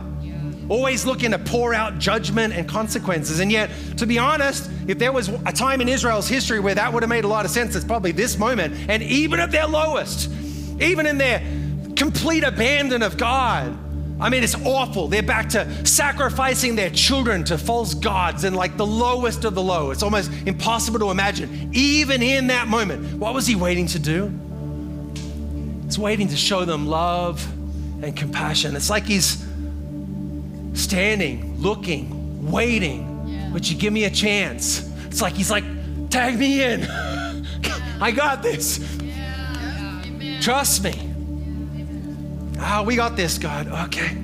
[0.70, 3.40] always looking to pour out judgment and consequences.
[3.40, 6.92] And yet, to be honest, if there was a time in Israel's history where that
[6.92, 8.76] would have made a lot of sense, it's probably this moment.
[8.90, 10.30] And even at their lowest,
[10.80, 11.40] even in their
[11.96, 13.78] complete abandon of God.
[14.20, 15.08] I mean, it's awful.
[15.08, 19.62] They're back to sacrificing their children to false gods and like the lowest of the
[19.62, 19.92] low.
[19.92, 21.72] It's almost impossible to imagine.
[21.74, 24.32] Even in that moment, what was he waiting to do?
[25.84, 27.46] He's waiting to show them love
[28.02, 28.76] and compassion.
[28.76, 29.45] It's like he's
[30.76, 33.26] standing, looking, waiting.
[33.28, 33.52] Yeah.
[33.52, 34.92] Would you give me a chance?
[35.06, 35.64] It's like he's like,
[36.10, 36.84] tag me in.
[38.02, 38.80] I got this.
[39.02, 40.40] Yeah.
[40.42, 40.94] Trust me.
[42.60, 43.68] Ah, we got this, God.
[43.88, 44.18] Okay.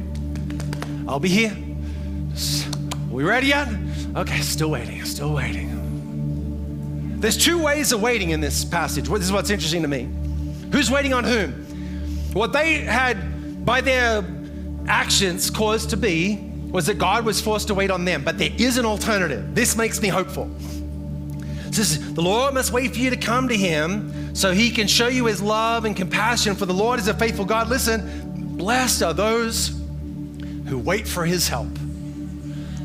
[1.07, 1.51] I'll be here.
[1.51, 3.67] Are we ready yet?
[4.15, 5.69] Okay, still waiting, still waiting.
[7.19, 9.07] There's two ways of waiting in this passage.
[9.07, 10.09] This is what's interesting to me.
[10.71, 11.51] Who's waiting on whom?
[12.33, 14.21] What they had, by their
[14.87, 18.23] actions, caused to be was that God was forced to wait on them.
[18.23, 19.53] But there is an alternative.
[19.53, 20.49] This makes me hopeful.
[21.71, 25.07] Says, The Lord must wait for you to come to him so he can show
[25.07, 26.55] you his love and compassion.
[26.55, 27.69] For the Lord is a faithful God.
[27.69, 29.69] Listen, blessed are those
[30.67, 31.69] who wait for his help.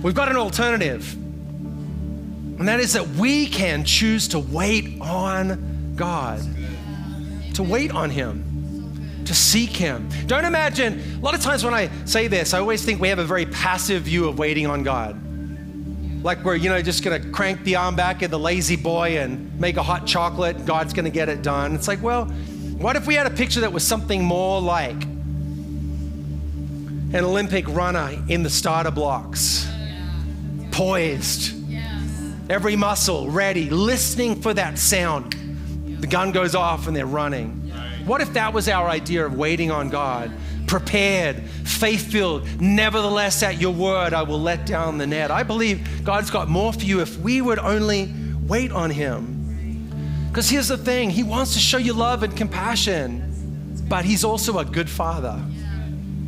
[0.02, 6.40] We've got an alternative, and that is that we can choose to wait on God,
[7.54, 8.55] to wait on him.
[9.26, 10.08] To seek Him.
[10.26, 13.18] Don't imagine, a lot of times when I say this, I always think we have
[13.18, 15.20] a very passive view of waiting on God.
[16.22, 19.76] Like we're, you know, just gonna crank the arm back at the La-Z-Boy and make
[19.76, 21.74] a hot chocolate, God's gonna get it done.
[21.74, 22.26] It's like, well,
[22.78, 25.04] what if we had a picture that was something more like
[27.12, 29.66] an Olympic runner in the starter blocks,
[30.72, 31.54] poised,
[32.50, 35.34] every muscle ready, listening for that sound.
[36.00, 37.65] The gun goes off and they're running.
[38.06, 40.30] What if that was our idea of waiting on God?
[40.68, 45.32] Prepared, faith filled, nevertheless, at your word, I will let down the net.
[45.32, 48.12] I believe God's got more for you if we would only
[48.46, 50.28] wait on Him.
[50.28, 54.58] Because here's the thing He wants to show you love and compassion, but He's also
[54.58, 55.40] a good Father.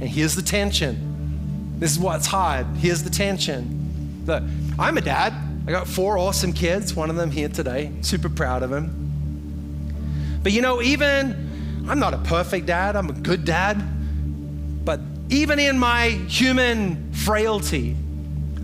[0.01, 1.76] And here's the tension.
[1.79, 2.66] This is what's hard.
[2.79, 4.24] Here's the tension.
[4.26, 4.43] Look,
[4.81, 5.33] I'm a dad.
[5.68, 7.93] I got four awesome kids, one of them here today.
[8.01, 10.41] Super proud of him.
[10.43, 11.47] But you know, even
[11.89, 13.82] I'm not a perfect dad, I'm a good dad.
[14.84, 17.97] But even in my human frailty,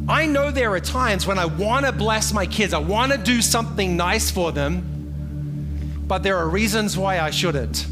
[0.06, 3.18] I know there are times when I want to bless my kids, I want to
[3.18, 7.86] do something nice for them, but there are reasons why I shouldn't.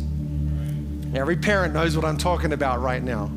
[1.14, 3.30] Every parent knows what I'm talking about right now.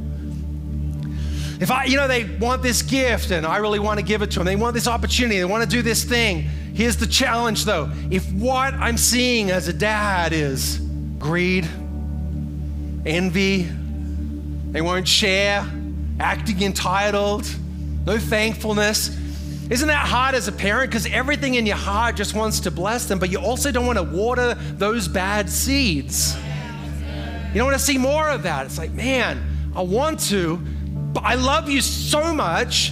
[1.62, 4.32] If I, you know, they want this gift and I really want to give it
[4.32, 6.42] to them, they want this opportunity, they want to do this thing.
[6.74, 7.90] Here's the challenge though.
[8.12, 10.80] If what I'm seeing as a dad is
[11.18, 11.66] greed,
[13.06, 13.64] envy,
[14.72, 15.66] they won't share,
[16.20, 17.48] acting entitled,
[18.06, 19.18] no thankfulness,
[19.68, 20.92] isn't that hard as a parent?
[20.92, 23.98] Because everything in your heart just wants to bless them, but you also don't want
[23.98, 26.36] to water those bad seeds.
[26.36, 28.68] You don't want to see more of that.
[28.68, 32.92] It's like, man, I want to, but I love you so much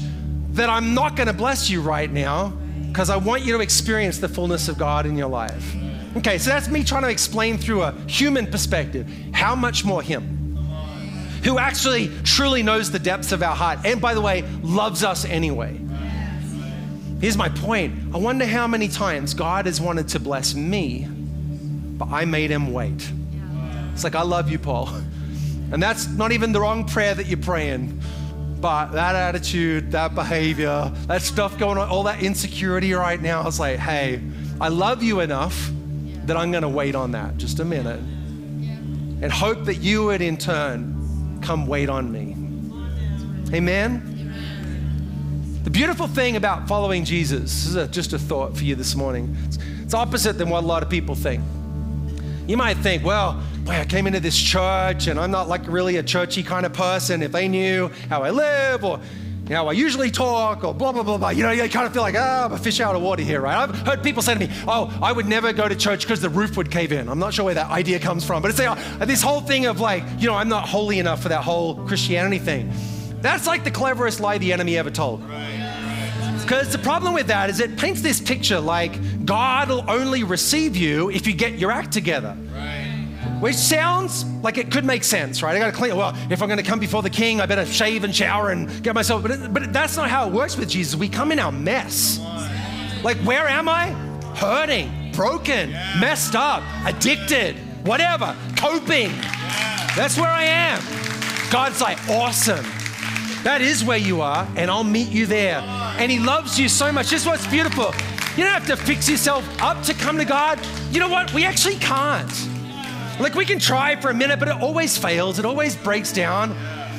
[0.54, 2.54] that I'm not going to bless you right now
[2.88, 5.76] because I want you to experience the fullness of God in your life.
[6.16, 9.10] Okay, so that's me trying to explain through a human perspective.
[9.34, 10.56] How much more Him?
[11.44, 15.26] Who actually truly knows the depths of our heart and, by the way, loves us
[15.26, 15.80] anyway.
[17.20, 18.14] Here's my point.
[18.14, 21.08] I wonder how many times God has wanted to bless me,
[21.98, 23.12] but I made Him wait.
[23.94, 24.90] It's like, I love you, Paul.
[25.72, 28.00] And that's not even the wrong prayer that you're praying.
[28.62, 33.60] But that attitude, that behavior, that stuff going on, all that insecurity right now, it's
[33.60, 34.22] like, hey,
[34.62, 35.72] I love you enough
[36.26, 40.22] that I'm going to wait on that just a minute and hope that you would
[40.22, 42.36] in turn come wait on me.
[43.56, 44.10] Amen?
[45.64, 48.96] The beautiful thing about following Jesus, this is a, just a thought for you this
[48.96, 49.36] morning.
[49.46, 51.42] It's, it's opposite than what a lot of people think.
[52.48, 55.96] You might think, well, boy, I came into this church and I'm not like really
[55.98, 57.22] a churchy kind of person.
[57.22, 59.00] If they knew how I live or
[59.50, 62.02] how I usually talk or blah, blah, blah, blah, you know, you kind of feel
[62.02, 63.58] like, ah, oh, I'm a fish out of water here, right?
[63.58, 66.30] I've heard people say to me, oh, I would never go to church because the
[66.30, 67.10] roof would cave in.
[67.10, 68.70] I'm not sure where that idea comes from, but it's like,
[69.02, 71.76] uh, this whole thing of like, you know, I'm not holy enough for that whole
[71.88, 72.72] Christianity thing.
[73.22, 75.22] That's like the cleverest lie the enemy ever told.
[76.42, 80.76] Because the problem with that is it paints this picture like God will only receive
[80.76, 82.38] you if you get your act together.
[83.44, 85.54] Which sounds like it could make sense, right?
[85.54, 85.98] I got to clean.
[85.98, 88.82] Well, if I'm going to come before the king, I better shave and shower and
[88.82, 89.22] get myself.
[89.22, 90.96] But, but that's not how it works with Jesus.
[90.96, 92.22] We come in our mess.
[93.04, 93.88] Like, where am I?
[94.38, 95.98] Hurting, broken, yeah.
[96.00, 99.10] messed up, addicted, whatever, coping.
[99.10, 99.90] Yeah.
[99.94, 100.82] That's where I am.
[101.52, 102.66] God's like, awesome.
[103.44, 105.60] That is where you are, and I'll meet you there.
[106.00, 107.10] And He loves you so much.
[107.10, 107.94] This is what's beautiful.
[108.38, 110.66] You don't have to fix yourself up to come to God.
[110.92, 111.34] You know what?
[111.34, 112.53] We actually can't.
[113.24, 115.40] Like we can try for a minute, but it always fails.
[115.40, 116.52] It always breaks down.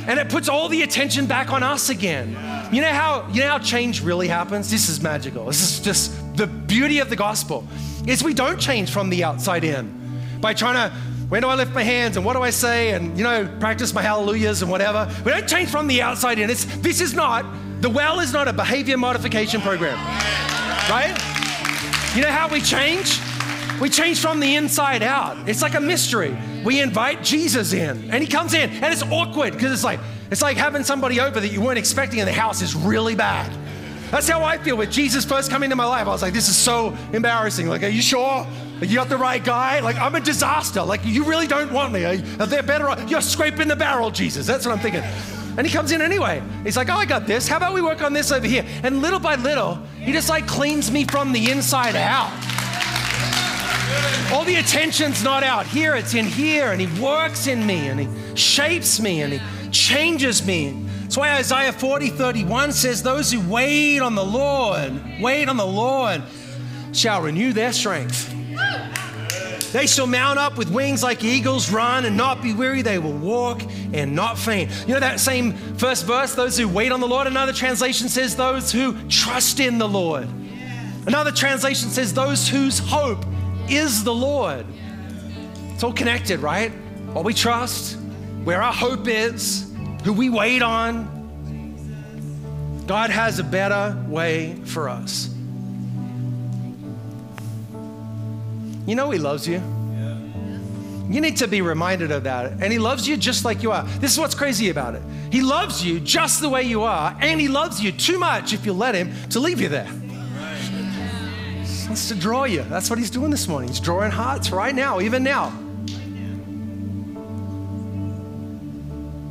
[0.06, 2.30] And it puts all the attention back on us again.
[2.72, 4.70] You know how you know how change really happens?
[4.70, 5.44] This is magical.
[5.44, 7.66] This is just the beauty of the gospel.
[8.06, 9.92] Is we don't change from the outside in
[10.40, 10.96] by trying to
[11.28, 13.92] when do I lift my hands and what do I say and you know practice
[13.92, 15.10] my hallelujahs and whatever.
[15.26, 16.48] We don't change from the outside in.
[16.48, 17.44] It's this is not
[17.82, 19.98] the well is not a behavior modification program.
[20.88, 21.14] Right?
[22.16, 23.20] You know how we change?
[23.80, 25.48] We change from the inside out.
[25.48, 26.36] It's like a mystery.
[26.64, 30.00] We invite Jesus in, and he comes in, and it's awkward because it's like
[30.30, 33.52] it's like having somebody over that you weren't expecting, and the house is really bad.
[34.10, 36.06] That's how I feel with Jesus first coming into my life.
[36.06, 37.66] I was like, this is so embarrassing.
[37.66, 38.46] Like, are you sure?
[38.80, 39.80] Like, you got the right guy?
[39.80, 40.82] Like, I'm a disaster.
[40.82, 42.04] Like, you really don't want me.
[42.04, 43.10] Are they're better off.
[43.10, 44.46] You're scraping the barrel, Jesus.
[44.46, 45.02] That's what I'm thinking.
[45.56, 46.42] And he comes in anyway.
[46.64, 47.48] He's like, oh, I got this.
[47.48, 48.64] How about we work on this over here?
[48.82, 52.30] And little by little, he just like cleans me from the inside out.
[54.32, 58.00] All the attention's not out here, it's in here, and He works in me, and
[58.00, 60.86] He shapes me, and He changes me.
[61.02, 65.66] That's why Isaiah 40 31 says, Those who wait on the Lord, wait on the
[65.66, 66.22] Lord,
[66.92, 68.34] shall renew their strength.
[69.74, 72.82] They shall mount up with wings like eagles, run and not be weary.
[72.82, 73.60] They will walk
[73.92, 74.70] and not faint.
[74.86, 77.26] You know that same first verse, those who wait on the Lord?
[77.26, 80.28] Another translation says, those who trust in the Lord.
[81.08, 83.24] Another translation says, those whose hope
[83.68, 84.66] is the Lord.
[85.72, 86.70] It's all connected, right?
[87.12, 87.98] What we trust,
[88.44, 89.72] where our hope is,
[90.04, 91.12] who we wait on.
[92.86, 95.30] God has a better way for us.
[98.86, 99.62] You know He loves you.
[101.08, 102.52] You need to be reminded of that.
[102.62, 103.84] And He loves you just like you are.
[104.00, 105.02] This is what's crazy about it.
[105.30, 108.66] He loves you just the way you are, and He loves you too much if
[108.66, 109.88] you let Him to leave you there.
[111.84, 112.62] He wants to draw you.
[112.64, 113.68] That's what He's doing this morning.
[113.68, 115.52] He's drawing hearts right now, even now.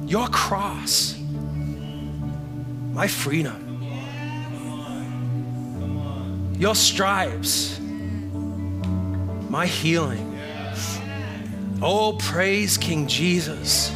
[0.06, 1.18] Your cross,
[2.94, 3.60] my freedom,
[6.58, 7.80] your stripes
[9.54, 10.36] my healing.
[11.80, 13.92] Oh, praise King Jesus.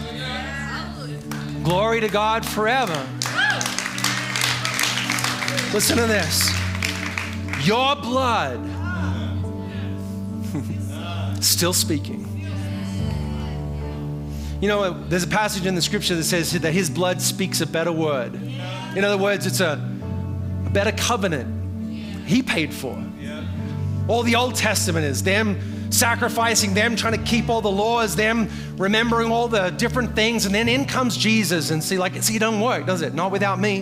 [1.63, 2.93] Glory to God forever.
[5.73, 6.66] Listen to this.
[7.67, 8.63] Your blood,
[11.43, 12.23] still speaking.
[14.61, 17.67] You know, there's a passage in the scripture that says that his blood speaks a
[17.67, 18.35] better word.
[18.95, 19.75] In other words, it's a,
[20.71, 22.97] better covenant he paid for.
[24.07, 28.49] All the Old Testament is them sacrificing, them trying to keep all the laws, them
[28.77, 32.39] remembering all the different things, and then in comes Jesus and see, like, see, it
[32.39, 33.13] doesn't work, does it?
[33.13, 33.79] Not without me.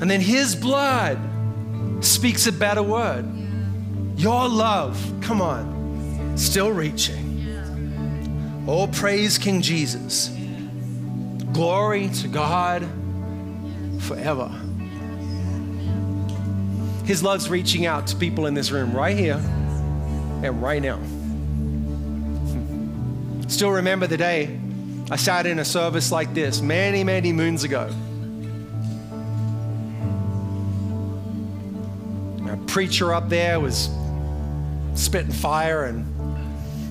[0.00, 1.18] And then his blood
[2.00, 3.26] speaks a better word.
[4.16, 7.26] Your love, come on, still reaching.
[8.66, 10.30] Oh, praise King Jesus.
[11.52, 12.86] Glory to God
[14.00, 14.48] forever.
[17.04, 19.40] His love's reaching out to people in this room right here
[20.42, 21.00] and right now.
[23.48, 24.60] Still remember the day
[25.10, 27.88] I sat in a service like this many, many moons ago.
[32.68, 33.90] Preacher up there was
[34.94, 36.04] spitting fire and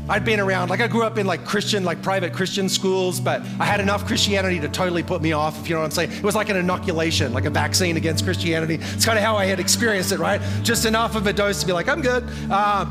[0.09, 3.41] I'd been around, like I grew up in like Christian, like private Christian schools, but
[3.59, 6.13] I had enough Christianity to totally put me off, if you know what I'm saying.
[6.13, 8.75] It was like an inoculation, like a vaccine against Christianity.
[8.75, 10.39] It's kind of how I had experienced it, right?
[10.63, 12.23] Just enough of a dose to be like, I'm good.
[12.49, 12.86] Uh,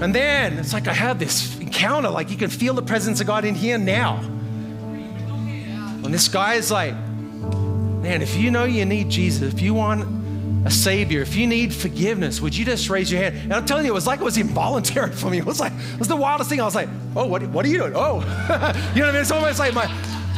[0.00, 3.26] and then it's like I had this encounter, like you can feel the presence of
[3.26, 4.16] God in here now.
[6.02, 10.25] And this guy is like, man, if you know you need Jesus, if you want
[10.64, 13.36] a savior, if you need forgiveness, would you just raise your hand?
[13.36, 15.38] And I'm telling you, it was like it was involuntary for me.
[15.38, 16.60] It was like, it was the wildest thing.
[16.60, 17.92] I was like, oh, what, what are you doing?
[17.94, 18.20] Oh,
[18.94, 19.20] you know what I mean?
[19.20, 19.86] It's almost like my,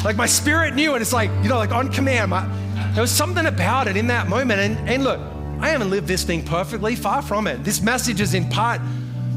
[0.05, 2.31] like my spirit knew, and it's like, you know, like on command.
[2.31, 2.47] My,
[2.93, 4.61] there was something about it in that moment.
[4.61, 5.21] And, and look,
[5.61, 7.65] I haven't lived this thing perfectly, far from it.
[7.65, 8.81] This message is in part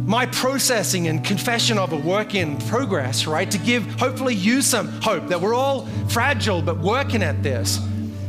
[0.05, 3.49] my processing and confession of a work in progress, right?
[3.51, 7.77] To give hopefully you some hope that we're all fragile but working at this.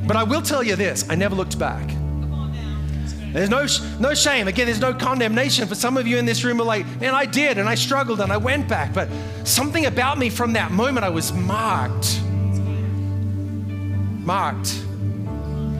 [0.07, 1.89] But I will tell you this I never looked back.
[3.33, 3.67] There's no,
[3.99, 4.47] no shame.
[4.47, 5.67] Again, there's no condemnation.
[5.67, 8.21] For some of you in this room are like, man, I did and I struggled
[8.21, 8.93] and I went back.
[8.93, 9.09] But
[9.45, 12.21] something about me from that moment, I was marked.
[14.25, 14.79] Marked.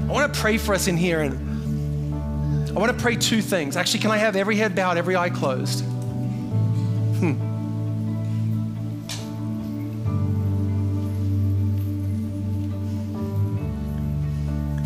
[0.09, 3.77] I want to pray for us in here and I want to pray two things.
[3.77, 5.85] Actually, can I have every head bowed, every eye closed?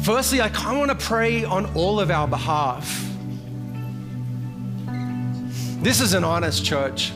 [0.07, 3.05] Firstly, I kind of want to pray on all of our behalf.
[5.83, 7.13] This is an honest church.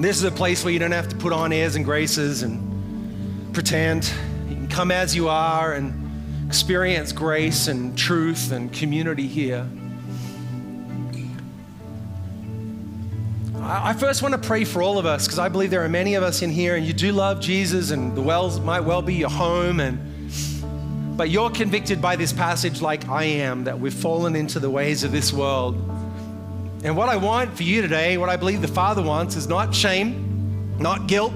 [0.00, 3.54] This is a place where you don't have to put on airs and graces and
[3.54, 4.12] pretend.
[4.48, 9.64] You can come as you are and experience grace and truth and community here.
[13.62, 16.16] I first want to pray for all of us because I believe there are many
[16.16, 19.14] of us in here and you do love Jesus and the wells might well be
[19.14, 20.05] your home and
[21.16, 25.02] but you're convicted by this passage, like I am, that we've fallen into the ways
[25.02, 25.76] of this world.
[26.84, 29.74] And what I want for you today, what I believe the Father wants, is not
[29.74, 31.32] shame, not guilt,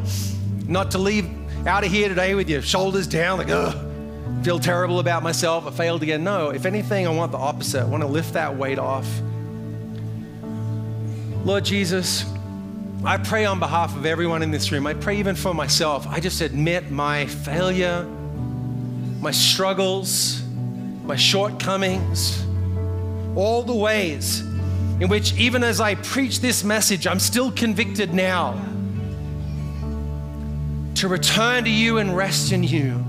[0.66, 1.28] not to leave
[1.66, 5.70] out of here today with your shoulders down, like, ugh, feel terrible about myself, I
[5.70, 6.24] failed again.
[6.24, 7.80] No, if anything, I want the opposite.
[7.80, 9.08] I want to lift that weight off.
[11.44, 12.26] Lord Jesus,
[13.02, 14.86] I pray on behalf of everyone in this room.
[14.86, 16.06] I pray even for myself.
[16.06, 18.06] I just admit my failure
[19.20, 20.42] my struggles,
[21.04, 22.44] my shortcomings,
[23.36, 24.40] all the ways
[25.00, 28.60] in which, even as I preach this message, I'm still convicted now
[30.96, 33.04] to return to you and rest in you.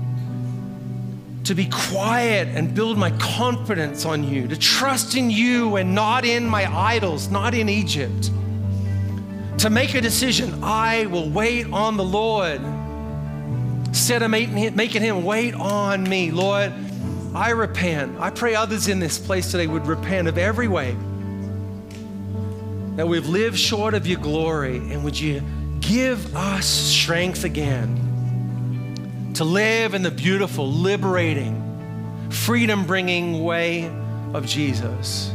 [1.44, 6.24] to be quiet and build my confidence on you, to trust in you and not
[6.24, 8.30] in my idols, not in Egypt.
[9.58, 12.60] To make a decision, I will wait on the Lord.
[13.92, 16.72] Instead of making him wait on me, Lord,
[17.34, 18.18] I repent.
[18.18, 20.96] I pray others in this place today would repent of every way
[22.96, 25.42] that we've lived short of your glory, and would you
[25.80, 33.88] give us strength again to live in the beautiful, liberating, freedom bringing way
[34.32, 35.30] of Jesus.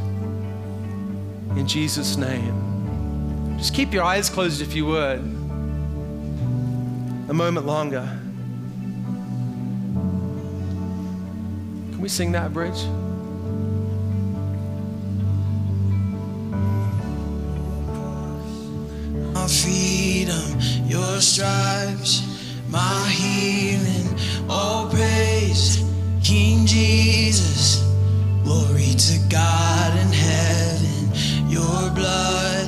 [1.55, 3.55] In Jesus' name.
[3.60, 5.20] Just keep your eyes closed if you would.
[7.30, 8.20] A moment longer.
[11.98, 12.78] Can we sing that bridge?
[19.36, 22.22] Our freedom, your stripes
[22.70, 24.16] my healing.
[24.48, 25.84] All praise,
[26.24, 27.82] King Jesus.
[28.43, 31.50] Glory to God in heaven.
[31.50, 32.68] Your blood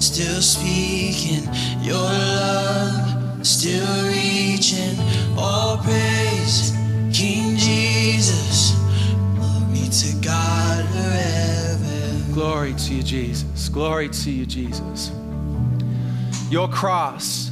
[0.00, 1.44] still speaking.
[1.82, 4.96] Your love still reaching.
[5.36, 6.72] All praise,
[7.18, 8.76] King Jesus.
[9.34, 12.32] Glory to God forever.
[12.32, 13.68] Glory to you, Jesus.
[13.68, 15.10] Glory to you, Jesus.
[16.48, 17.50] Your cross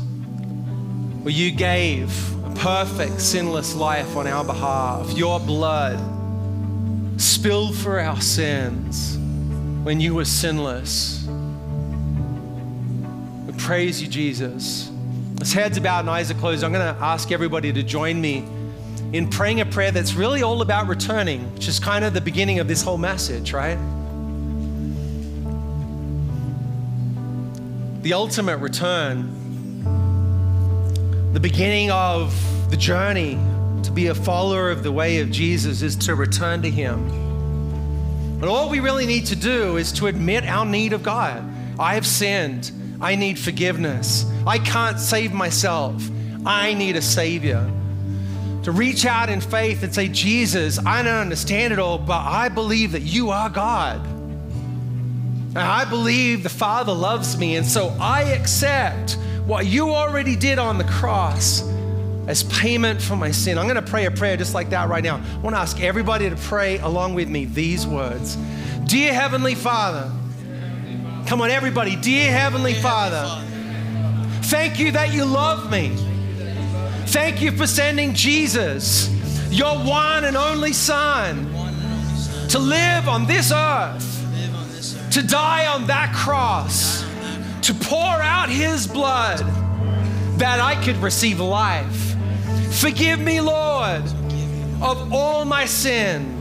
[1.22, 2.08] where you gave
[2.44, 5.10] a perfect, sinless life on our behalf.
[5.18, 5.98] Your blood
[7.20, 9.18] spilled for our sins
[9.82, 11.26] when you were sinless.
[13.48, 14.92] We praise you, Jesus.
[15.40, 18.44] As heads bowed and eyes are closed, I'm going to ask everybody to join me
[19.16, 22.58] in praying a prayer that's really all about returning, which is kind of the beginning
[22.58, 23.78] of this whole message, right?
[28.02, 29.36] The ultimate return
[31.36, 32.34] the beginning of
[32.70, 33.38] the journey
[33.82, 38.40] to be a follower of the way of Jesus is to return to Him.
[38.40, 41.44] But all we really need to do is to admit our need of God.
[41.78, 42.72] I have sinned.
[43.02, 44.24] I need forgiveness.
[44.46, 46.02] I can't save myself.
[46.46, 47.70] I need a Savior.
[48.66, 52.48] To reach out in faith and say, Jesus, I don't understand it all, but I
[52.48, 54.04] believe that you are God.
[54.04, 60.58] And I believe the Father loves me, and so I accept what you already did
[60.58, 61.62] on the cross
[62.26, 63.56] as payment for my sin.
[63.56, 65.18] I'm going to pray a prayer just like that right now.
[65.18, 68.34] I want to ask everybody to pray along with me these words
[68.86, 70.10] Dear Heavenly Father,
[71.28, 73.44] come on, everybody, dear Heavenly Father,
[74.42, 76.15] thank you that you love me.
[77.07, 79.09] Thank you for sending Jesus,
[79.50, 81.52] your one and only Son,
[82.48, 87.07] to live on this earth, to die on that cross
[87.66, 89.40] to pour out his blood
[90.38, 92.14] that I could receive life.
[92.70, 94.02] Forgive me, Lord,
[94.80, 96.32] of all my sin.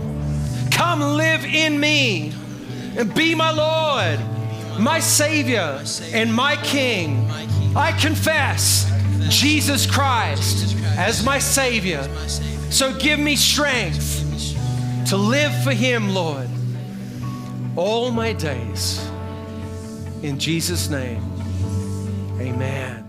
[0.70, 2.32] Come live in me
[2.96, 4.20] and be my Lord,
[4.80, 7.28] my Savior, and my King.
[7.76, 8.86] I confess
[9.30, 12.04] Jesus Christ as my Savior.
[12.70, 14.24] So give me strength
[15.08, 16.50] to live for Him, Lord,
[17.76, 19.06] all my days.
[20.24, 21.22] In Jesus' name,
[22.40, 23.05] amen.